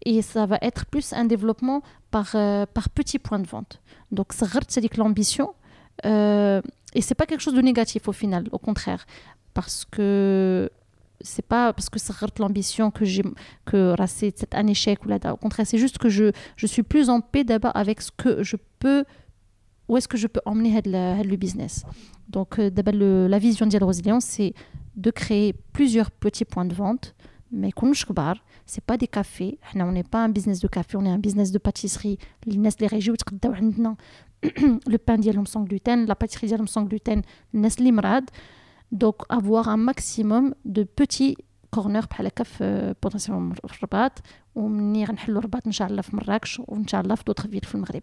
[0.10, 1.80] et ça va être plus un développement
[2.16, 3.74] par euh, par petits points de vente.
[4.18, 5.50] Donc ça c'est l'ambition,
[6.12, 6.62] euh,
[6.98, 9.04] et c'est pas quelque chose de négatif au final, au contraire,
[9.58, 10.08] parce que
[11.22, 13.24] c'est pas parce que ça l'ambition que j'ai
[13.66, 17.10] que c'est un échec ou là au contraire c'est juste que je, je suis plus
[17.10, 19.04] en paix d'abord avec ce que je peux
[19.88, 21.86] où est-ce que je peux emmener le, business.
[22.30, 24.54] Donc euh, d'abord la vision de Rosilion c'est
[24.96, 27.16] de créer plusieurs petits points de vente.
[27.50, 28.04] Mais ce
[28.66, 29.58] c'est pas des cafés.
[29.74, 32.18] On n'est pas un business de café on est un business de pâtisserie.
[32.46, 33.14] Les les régions
[34.44, 37.22] le pain dialum sans gluten la pâtisserie dialum sans gluten
[37.54, 37.92] les
[38.93, 41.37] donc avoir un maximum de petits
[41.77, 44.13] corners بحال هكا في بوتنسيالمون في الرباط
[44.55, 47.75] ومني غنحلوا الرباط ان شاء الله في مراكش وان شاء الله في دوطخ فيل في
[47.75, 48.03] المغرب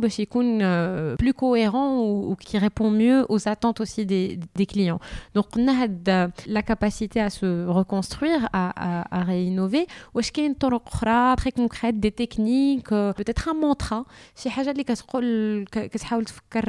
[0.00, 0.58] باش يكون
[1.16, 5.00] plus cohérent ou, qui répond mieux aux attentes aussi des, des clients.
[5.34, 5.86] Donc on a
[6.46, 9.86] la capacité à se reconstruire, à, à, à réinnover.
[10.14, 14.04] واش كاين طرق اخرى très concrètes des techniques peut-être un mantra
[14.36, 16.66] شي حاجه اللي كتقول كتحاول تفكر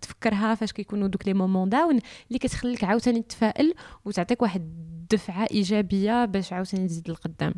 [0.00, 1.98] تفكرها فاش كيكونوا دوك لي مومون داون
[2.28, 7.54] اللي كتخليك عاوتاني تفائل وتعطيك واحد دفعه ايجابيه باش عاوتاني تزيد لقدام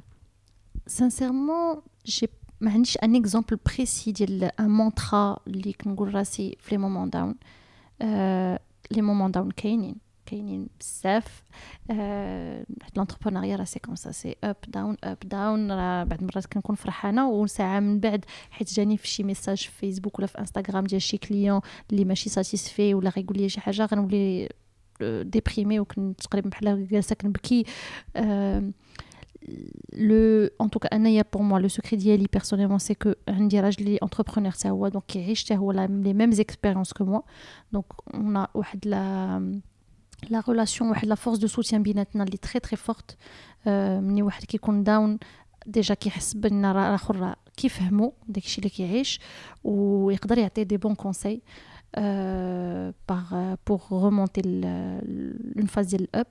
[0.89, 1.79] sincèrement
[2.09, 2.29] j'ai
[2.66, 7.36] ما عنديش ان اكزومبل بريسي ديال ان مونترا اللي كنقول راسي في لي مومون داون
[8.92, 9.96] لي مومون داون كاينين
[10.26, 11.44] كاينين بزاف.
[12.82, 16.76] حيت لونتربرونيا راه سي كوم سا سي اب داون اب داون راه بعض المرات كنكون
[16.76, 21.02] فرحانة وساعه من بعد حيت جاني في شي ميساج في فيسبوك ولا في انستغرام ديال
[21.02, 21.62] شي كليون
[21.92, 24.50] اللي ماشي ساتيسفي ولا غيقول لي شي حاجة غنولي
[25.02, 27.66] ديبريمي وكنت تقريبا بحال جالسة كنبكي.
[29.93, 30.91] le en tout cas
[31.31, 35.45] pour moi le secret d'Yali personnellement c'est que un راجلي entrepreneur c'est هو donc كيعيش
[35.45, 37.23] حتى هو les mêmes expériences que moi
[37.75, 39.41] donc on a واحد la
[40.31, 43.15] la relation واحد la force de soutien بيناتنا اللي très très forte
[43.67, 45.19] ملي واحد كيكون داون
[45.67, 49.21] ديجا كيحس بان راه الاخر كيفهمو داكشي اللي كيعيش
[49.65, 51.43] ويقدر يعطي دي بون كونساي
[51.99, 53.35] euh, par,
[53.65, 56.27] pour remonter une phase ديال الاب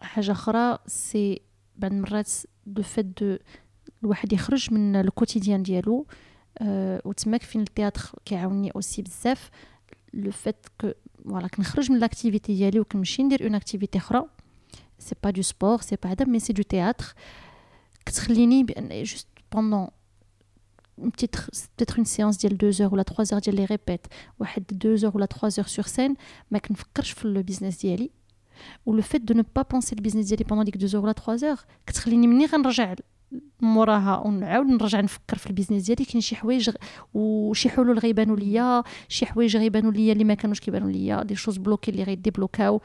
[0.00, 1.40] euh, حاجه اخرى سي
[1.76, 2.30] بعض المرات
[2.66, 3.38] دو فيت دو
[4.02, 6.06] الواحد يخرج من الكوتيديان ديالو
[6.58, 9.50] أه وتماك فين التياتر كيعاوني اوسي بزاف
[10.14, 10.90] لو فيت كو
[11.24, 14.24] فوالا كنخرج من لاكتيفيتي ديالي وكنمشي ندير اون اكتيفيتي اخرى
[14.98, 17.14] سي با دو سبور سي با هذا مي سي دو تياتر
[18.06, 19.88] كتخليني بان جوست بوندون
[21.00, 24.06] peut-être une séance ديال 2 heures ولا 3 heures ديال لي ريبيت
[24.38, 26.14] واحد 2 heures ولا 3 heures sur scène
[26.50, 28.10] ما كنفكرش في البيزنس ديالي
[28.85, 32.27] ولو فيت دو نو با بونسي البيزنس ديالي بوندون ديك 2 ولا 3 اور كتخليني
[32.27, 32.95] مني غنرجع
[33.61, 36.05] موراها ونعاود نرجع نفكر في البيزنس ديالي.
[36.05, 36.69] كاين شي حوايج
[37.13, 41.57] وشي حلول غيبانوا ليا شي حوايج غيبانوا ليا اللي ما كانوش كيبانوا ليا دي شوز
[41.57, 42.81] بلوكي اللي غيديبلوكاو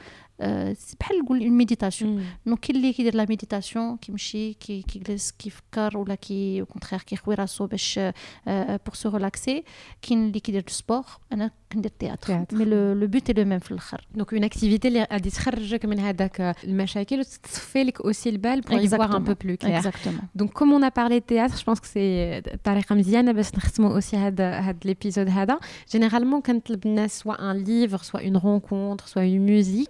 [0.99, 6.61] بحال نقول اون ميديتاسيون دونك كاين اللي كيدير لا ميديتاسيون كيمشي كيجلس كيفكر ولا كي
[6.61, 7.99] او كونترير كيخوي راسو باش
[8.47, 9.63] بور سو ريلاكسي
[10.01, 13.71] كاين اللي كيدير دو سبور انا كندير تياتر مي لو بوت اي لو ميم في
[13.71, 18.81] الاخر دونك اون اكتيفيتي اللي غادي تخرجك من هذاك المشاكل وتصفي لك اوسي البال بور
[18.81, 19.83] y voir un peu plus clair
[20.39, 23.93] donc comme on a parlé de théâtre je pense que c'est طريقه مزيانه باش نختموا
[23.93, 25.59] اوسي هذا هذا ليبيزود هذا
[25.91, 29.89] جينيرالمون كنطلب الناس سوا ان ليفر سوا اون رونكونتر سوا اون ميوزيك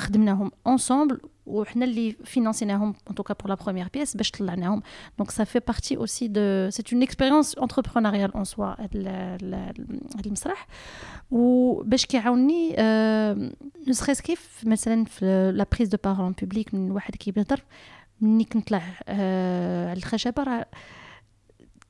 [0.00, 4.82] خدمناهم انصومبل وحنا اللي فينانسيناهم ان توكا بور لا بروميير بيس باش طلعناهم
[5.18, 9.72] دونك سا في بارتي اوسي دو سي اون اكسبيريونس انتربرونيال اون سوا هذا
[10.26, 10.66] المسرح
[11.30, 12.76] وباش كيعاوني
[13.86, 17.62] نو سخيس كيف مثلا في لا بريز دو بارول بوبليك من واحد كيبهضر
[18.20, 20.66] مني كنطلع على الخشبه راه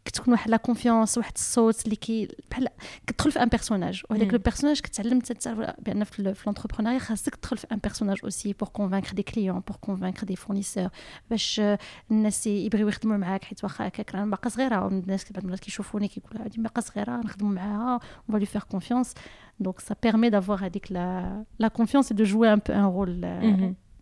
[0.05, 2.69] كتكون واحد لا كونفيونس واحد الصوت اللي كي بحال
[3.07, 5.19] كتدخل في ان بيرسوناج وهذاك لو بيرسوناج كتعلم
[5.79, 10.27] بان في لونتربرونيا خاصك تدخل في ان بيرسوناج اوسي بور كونفانكر دي كليون بور كونفانكر
[10.27, 10.89] دي فورنيسور
[11.31, 11.63] باش
[12.11, 16.45] الناس يبغيو يخدموا معاك حيت واخا هكاك انا باقا صغيره الناس بعض المرات كيشوفوني كيقولوا
[16.45, 19.15] هادي باقا صغيره نخدموا معاها اون فالي فير كونفيونس
[19.61, 23.25] دونك سا بيرمي دافوار هذيك لا لا كونفيونس دو جوي ان بو ان رول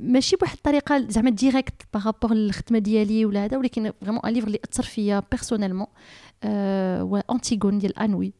[0.00, 4.58] ماشي بواحد الطريقة زعما ديريكت بارابور للخدمة ديالي ولا هذا ولكن فريمون ان ليفر اللي
[4.72, 5.86] أثر فيا بيرسونيلمون
[6.44, 8.32] أه انتيغون ديال انوي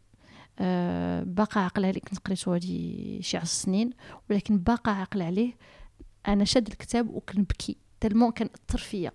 [0.59, 3.91] أه باقا عاقلة عليه كنت قريتو هادي شي عشر سنين
[4.31, 5.57] ولكن باقا عاقلة عليه.
[6.29, 9.13] أنا شاد الكتاب وكنبكي تالمون كان اثر فيا.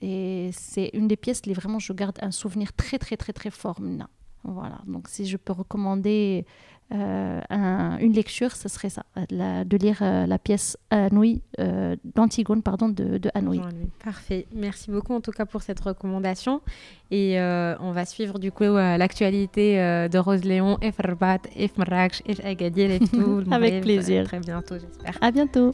[0.00, 3.50] Et c'est une des pièces اللي vraiment je garde un souvenir très très très très
[3.50, 4.08] fort منها.
[4.44, 4.78] Voilà.
[4.86, 6.46] Donc si je peux recommander
[6.91, 12.61] un, une lecture, ce serait ça, la, de lire euh, la pièce Anouilh, euh, d'Antigone,
[12.61, 13.61] pardon, de, de Anouilh.
[14.03, 14.45] Parfait.
[14.53, 16.61] Merci beaucoup en tout cas pour cette recommandation.
[17.09, 21.39] Et euh, on va suivre du coup euh, l'actualité euh, de Rose Léon, et Ferbat,
[21.55, 23.43] et Marrakech, et Agadir et tout.
[23.49, 24.25] Avec plaisir.
[24.25, 25.17] Très bientôt, j'espère.
[25.21, 25.73] À bientôt.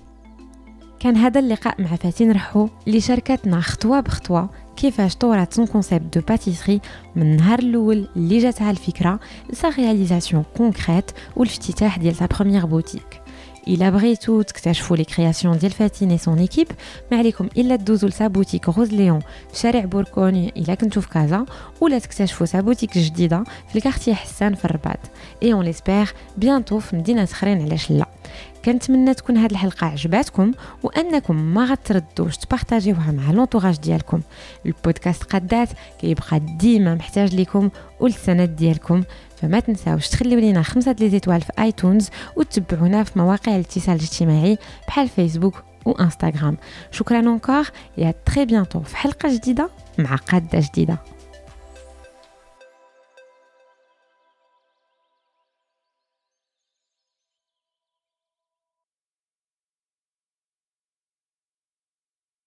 [0.99, 6.24] كان هذا اللقاء مع فاتن رحو اللي شاركتنا خطوة بخطوة كيفاش طورت سون كونسيبت دو
[6.28, 6.82] باتيسري
[7.16, 13.22] من النهار الاول اللي جاتها الفكره لسا رياليزاسيون كونكريت والافتتاح ديال سا بروميير بوتيك
[13.68, 16.68] الا بغيتو تكتشفوا لي كرياسيون ديال فاتين اي سون ايكيب
[17.12, 19.20] ما عليكم الا تدوزوا لسا بوتيك روز ليون
[19.53, 21.45] في شارع بوركوني الا كنتو في كازا
[21.82, 24.99] ولا تكتشفوا سا بوتيك جديده في الكارتيه حسان في الرباط
[25.43, 28.05] اي اون ليسبير بيانتو في مدينه خرين علاش لا
[28.65, 30.53] كنتمنى تكون هذه الحلقة عجباتكم
[30.83, 34.21] وأنكم ما غتردوش تبارطاجيوها مع لونطوراج ديالكم.
[34.67, 35.69] البودكاست قدات
[36.01, 39.03] كيبقى ديما محتاج لكم والسند ديالكم.
[39.37, 44.59] فما تنساوش تخليو لينا خمسة لي زيتوال في آيتونز وتتبعونا في مواقع الاتصال الاجتماعي
[44.89, 45.55] بحال فيسبوك
[45.85, 46.57] وانستغرام
[46.91, 50.99] شكرا اونكور يا تري بيانتو في حلقة جديدة مع قادة جديدة.